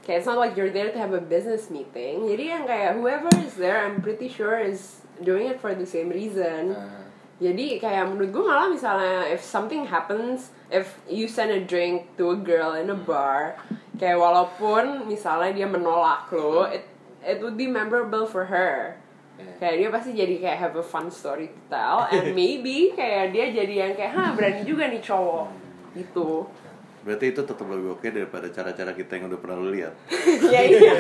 kayak 0.08 0.24
it's 0.24 0.30
not 0.32 0.40
like 0.40 0.56
you're 0.56 0.72
there 0.72 0.88
to 0.88 0.96
have 0.96 1.12
a 1.12 1.20
business 1.20 1.68
meeting 1.68 2.24
jadi 2.24 2.44
yang 2.56 2.64
kayak 2.64 2.96
whoever 2.96 3.28
is 3.44 3.60
there 3.60 3.76
I'm 3.84 4.00
pretty 4.00 4.32
sure 4.32 4.56
is 4.56 5.04
doing 5.20 5.52
it 5.52 5.60
for 5.60 5.76
the 5.76 5.84
same 5.84 6.08
reason 6.08 6.72
Ah. 6.72 7.07
Jadi 7.38 7.78
kayak 7.78 8.10
menurut 8.10 8.34
gue 8.34 8.44
malah 8.44 8.68
misalnya 8.70 9.30
if 9.30 9.46
something 9.46 9.86
happens 9.86 10.50
if 10.74 10.98
you 11.06 11.30
send 11.30 11.54
a 11.54 11.62
drink 11.62 12.10
to 12.18 12.34
a 12.34 12.38
girl 12.38 12.74
in 12.74 12.90
a 12.90 12.98
bar 12.98 13.54
kayak 13.98 14.18
walaupun 14.18 15.06
misalnya 15.06 15.54
dia 15.54 15.68
menolak 15.70 16.30
lo 16.34 16.66
it 16.66 16.86
it 17.28 17.44
would 17.44 17.60
be 17.60 17.68
memorable 17.68 18.24
for 18.24 18.48
her. 18.48 18.96
Kayak 19.62 19.76
dia 19.78 19.90
pasti 19.94 20.12
jadi 20.18 20.36
kayak 20.42 20.58
have 20.58 20.76
a 20.80 20.86
fun 20.86 21.14
story 21.14 21.52
to 21.54 21.62
tell 21.70 22.10
and 22.10 22.34
maybe 22.40 22.96
kayak 22.98 23.36
dia 23.36 23.54
jadi 23.54 23.74
yang 23.86 23.94
kayak 23.94 24.16
hah 24.16 24.34
berani 24.34 24.66
juga 24.66 24.90
nih 24.90 25.04
cowok. 25.04 25.48
Gitu 25.94 26.48
Berarti 27.08 27.32
itu 27.32 27.40
tetap 27.40 27.64
lebih 27.64 27.96
oke 27.96 28.04
daripada 28.04 28.52
cara-cara 28.52 28.92
kita 28.92 29.16
yang 29.16 29.32
udah 29.32 29.40
pernah 29.40 29.58
lu 29.58 29.72
lihat. 29.72 29.96
ya 30.54 30.60
iya 30.62 30.92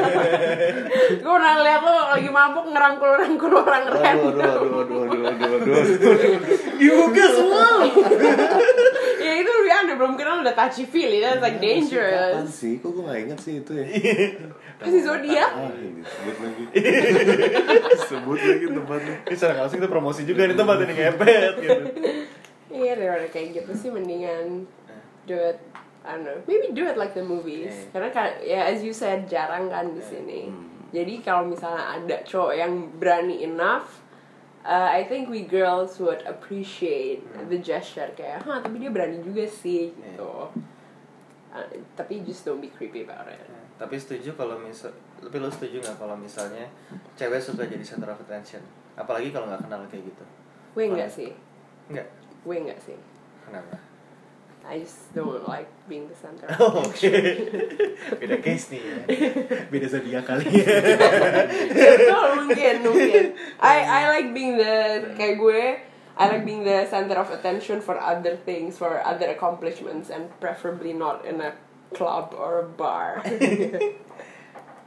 gue 1.11 1.27
pernah 1.27 1.55
lihat 1.59 1.81
lo 1.83 1.95
lagi 2.15 2.29
mabuk 2.29 2.65
ngerangkul 2.71 3.11
rangkul 3.11 3.51
orang 3.53 3.83
random 3.91 4.31
aduh, 4.31 4.55
aduh, 4.63 4.79
aduh, 4.79 4.99
aduh, 5.03 5.21
aduh, 5.27 5.75
aduh. 5.75 6.37
Juga 6.79 7.23
semua. 7.35 7.67
ya 9.27 9.33
itu 9.35 9.51
lebih 9.51 9.73
aneh 9.73 9.95
belum 9.95 10.13
kenal 10.15 10.39
udah 10.39 10.55
touchy 10.55 10.87
feely 10.87 11.19
that's 11.19 11.43
like 11.43 11.59
Kapan 11.59 11.75
dangerous 11.75 12.47
sih? 12.49 12.79
Kok 12.79 12.87
gue 12.87 13.03
gak 13.03 13.19
inget 13.19 13.39
sih 13.43 13.53
itu 13.59 13.71
ya? 13.75 13.85
kasih 14.77 15.01
zodiak 15.03 15.51
Ah, 15.51 15.73
ini 15.73 16.05
sebut 16.05 16.37
lagi. 16.37 16.63
sebut 17.99 18.39
lagi 18.39 18.65
tempatnya. 18.69 19.15
Ini 19.25 19.33
secara 19.33 19.51
nggak 19.51 19.63
langsung 19.65 19.79
kita 19.81 19.89
promosi 19.89 20.21
juga 20.23 20.45
nih 20.45 20.53
tempat 20.53 20.77
ini 20.79 20.93
ngepet 20.93 21.53
gitu. 21.57 21.81
iya 22.69 22.91
daripada 22.93 23.27
kayak 23.27 23.47
gitu 23.57 23.71
sih 23.73 23.89
mendingan 23.89 24.69
do 25.25 25.33
it 25.33 25.57
I 26.07 26.15
don't 26.15 26.23
know. 26.23 26.39
Maybe 26.47 26.71
do 26.71 26.87
it 26.87 26.95
like 26.95 27.11
the 27.11 27.25
movies. 27.27 27.75
Yeah. 27.75 27.91
karena 27.91 28.09
kan 28.15 28.27
ya 28.39 28.59
as 28.71 28.79
you 28.79 28.95
said 28.95 29.27
jarang 29.27 29.67
kan 29.67 29.91
di 29.91 29.99
sini. 29.99 30.47
Jadi 30.95 31.19
kalau 31.19 31.43
misalnya 31.43 31.99
ada 31.99 32.23
cowok 32.23 32.55
yang 32.55 32.95
berani 32.95 33.43
enough 33.43 34.07
uh, 34.67 34.89
I 34.91 35.07
think 35.07 35.31
we 35.31 35.47
girls 35.47 35.99
would 36.03 36.23
appreciate 36.27 37.23
the 37.47 37.59
gesture 37.59 38.11
kayak 38.15 38.43
hah 38.43 38.59
tapi 38.59 38.83
dia 38.83 38.91
berani 38.91 39.23
juga 39.23 39.47
sih 39.47 39.95
gitu. 39.95 40.51
Uh, 41.51 41.65
tapi 41.95 42.23
just 42.27 42.43
don't 42.43 42.59
be 42.59 42.67
creepy 42.67 43.07
about 43.07 43.27
it. 43.31 43.39
Tapi 43.79 43.95
setuju 43.95 44.35
kalau 44.35 44.59
misal, 44.59 44.89
tapi 45.21 45.37
lo 45.37 45.47
setuju 45.47 45.79
nggak 45.79 45.97
kalau 46.01 46.17
misalnya 46.17 46.65
cewek 47.13 47.39
suka 47.39 47.63
jadi 47.69 47.81
center 47.85 48.09
of 48.09 48.19
attention, 48.25 48.61
apalagi 48.97 49.29
kalau 49.29 49.47
nggak 49.47 49.63
kenal 49.63 49.81
kayak 49.87 50.11
gitu? 50.11 50.25
gue 50.77 50.85
enggak 50.85 51.09
Mana? 51.09 51.17
sih. 51.17 51.31
Enggak. 51.89 52.07
gue 52.45 52.55
enggak 52.57 52.79
sih. 52.85 52.97
Kenapa? 53.49 53.86
I 54.67 54.83
just 54.83 55.15
don't 55.15 55.47
like 55.47 55.71
being 55.87 56.05
the 56.05 56.13
center 56.13 56.43
of 56.43 56.59
Oh, 56.59 56.83
Oke. 56.83 56.99
attention. 56.99 58.19
Beda 58.19 58.37
case 58.37 58.67
nih 58.69 58.81
ya. 58.83 58.95
Beda 59.65 59.87
zodiak 59.87 60.23
kali 60.23 60.43
ya. 60.59 60.67
Betul, 61.71 62.27
mungkin 62.43 62.75
mungkin 62.83 63.23
I 63.57 63.77
I 63.79 64.01
like 64.11 64.29
being 64.31 64.59
the 64.59 64.75
kayak 65.15 65.39
gue 65.39 65.61
I 66.17 66.23
like 66.27 66.43
being 66.43 66.61
the 66.61 66.83
center 66.83 67.15
of 67.15 67.29
attention 67.29 67.79
for 67.79 67.95
other 67.95 68.35
things 68.35 68.75
for 68.75 68.99
other 68.99 69.29
accomplishments 69.29 70.09
and 70.09 70.27
preferably 70.37 70.91
not 70.91 71.23
in 71.23 71.39
a 71.39 71.55
club 71.93 72.35
or 72.35 72.59
a 72.59 72.67
bar 72.67 73.23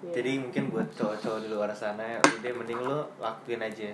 Jadi 0.01 0.41
mungkin 0.41 0.73
buat 0.73 0.89
cowok-cowok 0.93 1.45
di 1.45 1.49
luar 1.49 1.69
sana, 1.71 2.17
udah 2.21 2.53
mending 2.57 2.81
lo 2.81 3.05
lakuin 3.21 3.61
aja. 3.61 3.93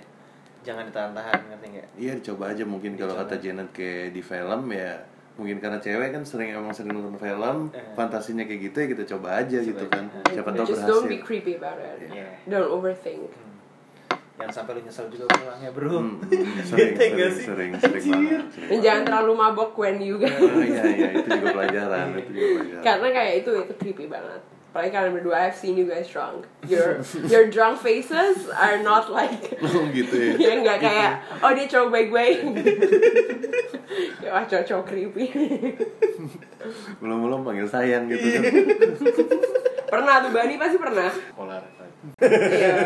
Jangan 0.63 0.87
ditahan-tahan, 0.87 1.51
ngerti 1.51 1.67
nggak? 1.67 1.87
Iya 1.95 2.11
dicoba 2.15 2.55
aja 2.55 2.63
mungkin 2.63 2.95
kalau 2.95 3.11
Dicoba. 3.11 3.27
kata 3.27 3.35
Janet 3.39 3.69
kayak 3.71 4.15
di 4.15 4.21
film 4.23 4.71
ya 4.71 5.03
mungkin 5.37 5.57
karena 5.57 5.77
cewek 5.77 6.09
kan 6.11 6.21
sering 6.21 6.49
emang 6.51 6.69
sering 6.71 6.91
nonton 6.91 7.15
film 7.15 7.69
Eh. 7.69 7.93
fantasinya 7.93 8.43
kayak 8.43 8.61
gitu 8.63 8.77
ya 8.79 8.87
kita 8.89 9.03
coba 9.07 9.27
aja 9.37 9.53
Coba 9.55 9.67
gitu 9.67 9.85
aja. 9.85 9.93
kan 9.93 10.05
Eh. 10.09 10.33
siapa 10.33 10.49
tahu 10.51 10.65
just 10.65 10.83
don't 10.83 11.05
be 11.05 11.15
berhasil 11.15 11.23
creepy 11.23 11.53
about 11.55 11.77
it 11.77 11.97
Iya. 12.07 12.27
don't 12.45 12.67
overthink 12.67 13.29
Jangan 14.37 14.53
sampai 14.53 14.71
lo 14.71 14.81
nyesel 14.81 15.09
juga 15.09 15.25
pulangnya, 15.33 15.69
bro. 15.73 15.89
Hmm, 15.89 16.21
hmm, 16.21 16.61
sering, 16.69 16.93
Bete 16.93 17.05
nggak 17.09 17.31
sering, 17.33 17.71
sering, 17.73 17.73
sering 17.73 18.05
banget. 18.05 18.45
sering 18.53 18.69
dan 18.69 18.79
jangan 18.79 19.01
terlalu 19.03 19.31
mabok 19.33 19.71
when 19.73 19.97
you 19.97 20.15
guys. 20.15 20.37
Oh 20.37 20.61
iya 20.61 20.83
iya 20.85 21.09
itu 21.11 21.25
juga 21.31 21.47
pelajaran, 21.55 22.05
itu 22.15 22.29
juga 22.31 22.47
pelajaran. 22.53 22.83
karena 22.85 23.07
kayak 23.11 23.33
itu 23.35 23.51
itu 23.57 23.73
creepy 23.75 24.05
banget 24.05 24.41
apalagi 24.77 24.93
kalian 24.93 25.13
berdua 25.17 25.49
I've 25.49 25.57
seen 25.57 25.73
you 25.73 25.89
guys 25.89 26.05
drunk 26.05 26.45
your 26.69 27.01
your 27.33 27.49
drunk 27.49 27.81
faces 27.81 28.45
are 28.45 28.77
not 28.77 29.09
like 29.09 29.57
Oh 29.65 29.89
gitu 29.89 30.13
ya. 30.13 30.33
ya 30.45 30.51
nggak 30.61 30.77
kayak 30.77 31.11
oh 31.41 31.49
dia 31.49 31.65
cowok 31.65 31.89
baik-baik 31.89 32.37
ya 34.21 34.37
wah 34.37 34.45
cowok-cowok 34.45 34.85
creepy 34.85 35.25
Belum 37.01 37.25
belum 37.25 37.41
panggil 37.41 37.65
sayang 37.65 38.05
gitu 38.05 38.21
kan. 38.21 38.43
pernah 39.89 40.21
tuh 40.21 40.29
Bani 40.29 40.61
pasti 40.61 40.77
pernah 40.77 41.09
Polar. 41.33 41.65
iya 42.21 42.85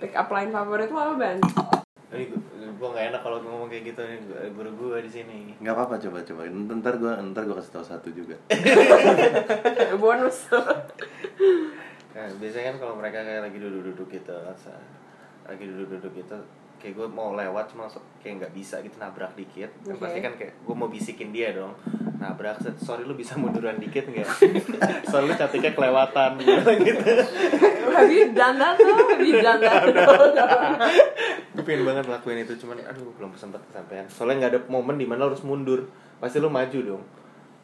pick 0.00 0.16
up 0.16 0.32
line 0.32 0.48
favorit 0.48 0.88
lo 0.88 0.96
apa 0.96 1.14
Ban? 1.20 1.36
Ini 2.10 2.24
gue 2.74 2.88
gak 2.90 3.06
enak 3.14 3.20
kalau 3.22 3.38
ngomong 3.38 3.70
kayak 3.70 3.94
gitu 3.94 4.02
nih, 4.02 4.18
gua- 4.26 4.50
guru 4.50 4.70
gue 4.74 5.06
di 5.06 5.10
sini. 5.10 5.38
Nggak 5.62 5.74
apa-apa 5.78 5.94
coba 6.02 6.18
coba. 6.26 6.42
Ntar 6.50 6.94
gua 6.98 7.12
ntar 7.22 7.42
gua 7.46 7.56
kasih 7.62 7.72
tahu 7.78 7.84
satu 7.86 8.08
juga. 8.10 8.34
bonus 10.02 10.50
Nah, 12.10 12.26
biasanya 12.42 12.74
kan 12.74 12.76
kalau 12.82 12.94
mereka 12.98 13.22
kayak 13.22 13.46
lagi 13.46 13.58
duduk-duduk 13.62 14.10
gitu, 14.10 14.34
lagi 15.46 15.64
duduk-duduk 15.64 16.10
gitu, 16.18 16.36
kayak 16.82 16.94
gue 16.96 17.06
mau 17.06 17.38
lewat 17.38 17.70
cuma 17.70 17.86
kayak 18.18 18.34
nggak 18.42 18.52
bisa 18.56 18.82
gitu 18.82 18.98
nabrak 18.98 19.30
dikit. 19.38 19.70
Oke. 19.86 20.00
Pasti 20.00 20.18
kan 20.18 20.34
kayak 20.34 20.58
gue 20.58 20.74
mau 20.74 20.90
bisikin 20.90 21.30
dia 21.30 21.54
dong. 21.54 21.76
Nabrak, 22.18 22.60
set, 22.60 22.76
sorry 22.76 23.06
lu 23.06 23.14
bisa 23.14 23.38
munduran 23.38 23.78
dikit 23.78 24.08
nggak? 24.08 24.26
Soalnya 25.08 25.28
lu 25.28 25.34
cantiknya 25.38 25.72
kelewatan 25.72 26.30
gitu. 26.42 27.12
have 27.94 28.10
you 28.10 28.32
done 28.32 28.58
that 28.58 28.76
though? 28.76 30.26
Gue 31.50 31.62
pengen 31.62 31.82
banget 31.82 32.06
lakuin 32.06 32.40
itu 32.40 32.54
cuman 32.56 32.78
aduh 32.80 33.10
belum 33.12 33.34
sempet 33.34 33.58
kesampaian. 33.64 34.06
Soalnya 34.06 34.36
nggak 34.40 34.52
ada 34.52 34.60
momen 34.66 34.94
di 34.94 35.04
mana 35.04 35.26
harus 35.26 35.40
mundur. 35.40 35.90
Pasti 36.16 36.36
lo 36.36 36.46
maju 36.46 36.80
dong. 36.80 37.04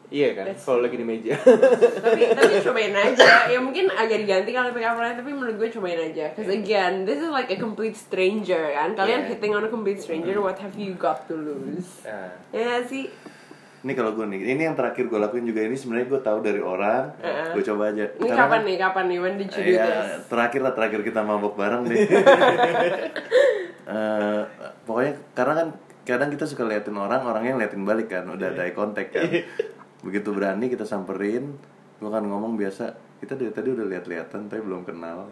Iya 0.07 0.31
kan 0.33 0.47
That's 0.47 0.63
kalau 0.63 0.79
lagi 0.79 0.95
di 0.95 1.03
meja. 1.03 1.35
Tapi 1.35 2.21
tapi 2.29 2.53
cobain 2.65 2.91
aja. 2.91 3.43
Ya 3.45 3.59
mungkin 3.59 3.87
agak 3.89 4.23
diganti 4.23 4.49
kalau 4.49 4.71
pick 4.71 4.81
up 4.81 4.95
line 4.95 5.13
tapi 5.13 5.29
menurut 5.29 5.55
gue 5.57 5.69
cobain 5.69 5.99
aja. 6.01 6.31
Cause 6.31 6.47
again 6.47 7.03
this 7.03 7.19
is 7.19 7.27
like 7.27 7.47
a 7.47 7.55
complete 7.55 7.91
stranger 7.93 8.71
kan? 8.71 8.91
Kalian 8.93 9.21
Yeah. 9.21 9.29
hitting 9.29 9.51
on 9.51 9.61
a 9.61 9.69
complete 9.69 9.99
stranger 9.99 10.37
what 10.37 10.55
have 10.57 10.73
you 10.73 10.95
got 10.95 11.27
to 11.27 11.35
lose? 11.35 12.03
Nah, 12.03 12.31
ya 12.49 12.79
sih? 12.81 13.11
Ini 13.77 13.93
kalau 13.93 14.11
gue 14.13 14.25
nih, 14.25 14.41
ini 14.49 14.61
yang 14.63 14.73
terakhir 14.73 15.05
gue 15.05 15.15
lakuin 15.17 15.43
juga. 15.43 15.61
Ini 15.61 15.75
sebenarnya 15.75 16.07
gue 16.09 16.19
tahu 16.19 16.39
dari 16.41 16.57
orang, 16.57 17.13
Heeh. 17.19 17.51
gue 17.51 17.63
coba 17.63 17.83
aja. 17.87 18.03
ini 18.09 18.19
Karena 18.25 18.39
kapan 18.41 18.49
kan- 18.49 18.63
nih? 18.63 18.75
Kapan 18.79 19.03
nih? 19.05 19.17
When 19.21 19.35
did 19.37 19.49
you 19.49 19.61
do 19.61 19.69
Iya, 19.69 19.85
this? 19.85 20.27
terakhir 20.27 20.59
lah 20.59 20.73
terakhir 20.73 20.99
kita 21.03 21.19
mabok 21.21 21.53
bareng 21.53 21.83
deh. 21.85 21.99
Eh, 23.87 24.41
pokoknya 24.83 25.13
karena 25.31 25.53
kan 25.63 25.67
kadang 26.03 26.27
kita 26.27 26.43
suka 26.43 26.67
liatin 26.67 26.99
orang, 26.99 27.23
orangnya 27.23 27.55
ngeliatin 27.55 27.87
balik 27.87 28.11
kan, 28.11 28.27
udah 28.27 28.51
ada 28.51 28.67
eye 28.67 28.75
contact 28.75 29.15
kan. 29.15 29.23
Begitu 30.03 30.29
berani 30.35 30.67
kita 30.67 30.83
samperin, 30.83 31.55
gue 32.03 32.09
kan 32.11 32.23
ngomong 32.27 32.59
biasa, 32.59 32.91
kita 33.23 33.39
dari 33.39 33.51
tadi 33.55 33.71
udah 33.71 33.87
lihat-lihatan 33.87 34.51
tapi 34.51 34.59
belum 34.59 34.83
kenal. 34.83 35.31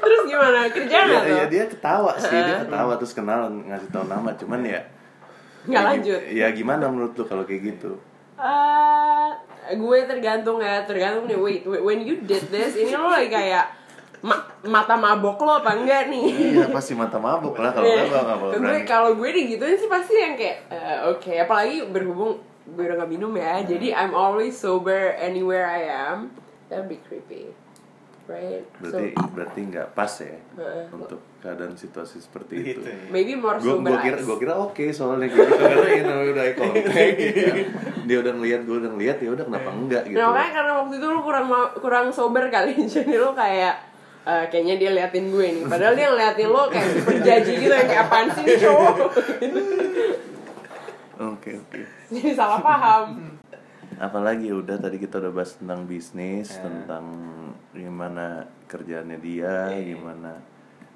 terus 0.00 0.26
gimana 0.26 0.66
kerjaan 0.66 1.06
ya, 1.06 1.22
ya 1.22 1.44
dia 1.46 1.64
ketawa 1.70 2.18
sih, 2.18 2.34
dia 2.34 2.66
ketawa 2.66 2.98
terus 2.98 3.14
kenal 3.14 3.46
ngasih 3.46 3.88
tahu 3.94 4.10
nama, 4.10 4.34
cuman 4.34 4.66
ya 4.66 4.82
nggak 5.60 5.82
ya, 5.84 5.88
lanjut 5.92 6.20
Ya 6.32 6.46
gimana 6.50 6.90
menurut 6.90 7.14
lu 7.14 7.24
kalau 7.28 7.44
kayak 7.46 7.62
gitu? 7.76 7.94
Eh, 8.40 9.28
gue 9.76 9.98
tergantung 10.10 10.58
ya 10.58 10.82
tergantung 10.82 11.30
nih 11.30 11.38
wait, 11.38 11.62
wait 11.68 11.82
when 11.84 12.02
you 12.02 12.18
did 12.26 12.42
this 12.50 12.74
ini 12.74 12.90
lo 12.96 13.06
lagi 13.06 13.30
kayak 13.30 13.79
ma- 14.20 14.44
mata 14.62 14.94
mabok 14.94 15.38
lo 15.38 15.52
apa 15.56 15.72
enggak 15.74 16.06
nih 16.06 16.24
Iya 16.54 16.66
pasti 16.68 16.92
mata 16.92 17.16
mabuk 17.16 17.54
lah 17.54 17.70
kalau 17.70 17.84
Iya. 17.84 17.96
enggak 17.98 18.06
gue 18.06 18.20
nggak 18.20 18.38
bakal 18.38 18.60
gue 18.60 18.80
kalau 18.84 19.10
gue 19.14 19.30
digituin 19.30 19.74
sih 19.74 19.86
pasti 19.86 20.14
yang 20.14 20.34
kayak 20.34 20.68
eh, 20.68 20.98
oke 21.06 21.32
apalagi 21.34 21.84
berhubung 21.86 22.36
gue 22.66 22.82
udah 22.82 22.96
gak 22.98 23.10
minum 23.10 23.32
ya 23.32 23.60
jadi 23.62 23.96
I'm 23.96 24.12
always 24.12 24.54
sober 24.54 24.94
anywhere 25.16 25.64
I 25.64 25.82
am 25.88 26.30
that 26.68 26.84
be 26.84 27.00
creepy 27.00 27.50
right 28.26 28.62
Berarti 28.78 29.10
so 29.10 29.26
berarti 29.32 29.60
nggak 29.66 29.86
pas 29.90 30.12
ya 30.16 30.38
Heeh. 30.54 30.84
untuk 30.92 31.18
keadaan 31.40 31.74
situasi 31.74 32.20
seperti 32.20 32.52
itu. 32.54 32.78
gitu 32.78 32.86
ya. 32.86 33.08
maybe 33.08 33.34
more 33.34 33.56
Gue 33.56 33.74
sober 33.74 33.90
gua 33.90 33.98
kira 33.98 34.16
gua 34.20 34.36
kira 34.38 34.54
oke 34.54 34.84
soalnya 34.88 35.26
kayak 35.26 35.48
gitu 35.48 35.62
karena 35.66 35.88
ini 35.88 36.02
namanya 36.04 36.30
udah 36.30 36.44
eye 36.44 36.54
contact 36.54 36.94
gitu. 37.18 37.62
Dia 38.02 38.16
udah 38.18 38.32
ngeliat, 38.32 38.60
gue 38.60 38.76
udah 38.76 38.90
ngeliat 38.90 39.16
ya 39.18 39.30
udah 39.30 39.44
kenapa 39.44 39.70
enggak 39.72 40.02
gitu. 40.04 40.16
Nah, 40.16 40.26
makanya 40.30 40.52
karena 40.52 40.72
waktu 40.76 40.94
itu 40.94 41.06
lu 41.06 41.20
kurang 41.20 41.46
kurang 41.76 42.06
sober 42.10 42.44
kali 42.46 42.72
jadi 42.92 43.12
lu 43.16 43.30
kayak 43.32 43.74
eh, 44.22 44.44
kayaknya 44.46 44.74
dia 44.76 44.90
liatin 44.92 45.28
gue 45.28 45.46
nih 45.50 45.64
padahal 45.64 45.94
dia 45.94 46.06
ngeliatin 46.08 46.48
lo 46.48 46.62
kayak 46.66 46.88
super 46.94 47.16
jaji 47.18 47.52
gitu 47.58 47.72
yang 47.72 47.86
kayak 47.86 48.04
apaan 48.04 48.26
sih 48.28 48.42
nih 48.42 48.56
cowok 48.58 48.94
Oke 51.20 51.50
oke. 51.54 51.80
jadi 52.08 52.32
salah 52.32 52.60
paham 52.60 53.36
Apalagi 54.00 54.48
udah 54.48 54.80
tadi 54.80 54.96
kita 54.96 55.20
udah 55.20 55.28
bahas 55.30 55.52
tentang 55.54 55.84
bisnis, 55.84 56.48
Ya. 56.50 56.64
tentang 56.64 57.04
gimana 57.70 58.48
kerjaannya 58.64 59.20
dia, 59.20 59.68
Iya. 59.68 59.92
gimana 59.92 60.40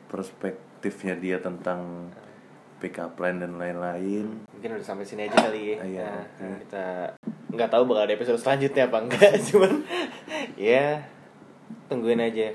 perspektifnya 0.09 1.13
dia 1.15 1.37
tentang 1.37 2.09
pick 2.75 2.97
up 2.97 3.13
line 3.19 3.37
dan 3.39 3.53
lain-lain. 3.55 4.49
mungkin 4.49 4.71
udah 4.73 4.87
sampai 4.87 5.05
sini 5.05 5.29
aja 5.29 5.37
kali 5.39 5.61
ya 5.71 5.85
Iya, 5.85 6.09
Nah, 6.09 6.25
oke. 6.25 6.49
kita 6.65 6.85
nggak 7.51 7.69
tahu 7.69 7.83
bakal 7.85 8.03
ada 8.03 8.15
episode 8.15 8.41
selanjutnya 8.41 8.89
apa 8.89 8.99
enggak 8.99 9.33
cuman 9.53 9.73
ya 10.57 11.05
tungguin 11.87 12.19
aja. 12.19 12.53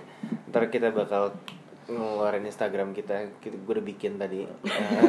Ntar 0.47 0.67
kita 0.67 0.89
bakal 0.89 1.33
ngeluarin 1.85 2.43
Instagram 2.43 2.91
kita. 2.91 3.29
Kita 3.37 3.55
gue 3.55 3.73
udah 3.73 3.85
bikin 3.85 4.15
tadi. 4.15 4.45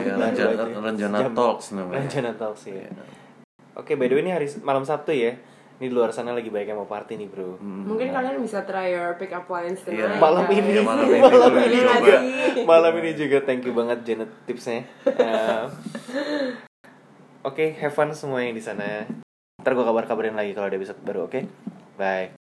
Ya, 0.01 0.17
Eh, 0.17 0.33
aja. 0.33 0.45
rencana 0.75 1.17
Jam- 1.21 1.35
talks 1.35 1.73
namanya. 1.73 2.01
rencana 2.01 2.31
talks 2.33 2.65
ya 2.67 2.89
oke 3.71 3.93
by 3.95 4.07
the 4.07 4.15
way 4.15 4.23
ini 4.23 4.31
hari 4.31 4.45
malam 4.61 4.83
Sabtu 4.83 5.11
ya. 5.11 5.33
Ini 5.77 5.89
di 5.89 5.95
luar 5.95 6.13
sana 6.13 6.33
lagi 6.33 6.47
banyak 6.47 6.69
yang 6.69 6.77
mau 6.77 6.85
party 6.85 7.17
nih 7.17 7.25
bro. 7.25 7.57
Mungkin 7.57 8.13
kalian 8.13 8.37
bisa 8.37 8.61
try 8.63 8.93
your 8.93 9.17
pick 9.17 9.33
up 9.33 9.49
lines 9.49 9.81
tonight. 9.81 10.05
Iya. 10.05 10.21
malam 10.21 10.45
ini. 10.47 10.71
Iya, 10.71 10.83
malam 10.83 11.07
ini 11.07 11.19
malam 11.19 11.41
juga. 11.49 11.65
ini 11.65 11.79
juga. 11.81 12.17
malam 12.69 12.93
ini 12.95 13.11
juga. 13.17 13.39
Thank 13.41 13.65
you 13.65 13.73
banget 13.73 14.05
Janet 14.05 14.29
tipsnya. 14.45 14.85
Oke 17.41 17.73
have 17.75 17.95
fun 17.95 18.13
semua 18.13 18.45
yang 18.45 18.53
di 18.53 18.61
sana. 18.61 19.09
Ntar 19.57 19.73
gue 19.73 19.81
kabar 19.83 20.05
kabarin 20.05 20.37
lagi 20.37 20.53
kalau 20.53 20.69
ada 20.69 20.77
episode 20.77 21.01
baru 21.01 21.25
oke? 21.25 21.41
Bye 21.97 22.40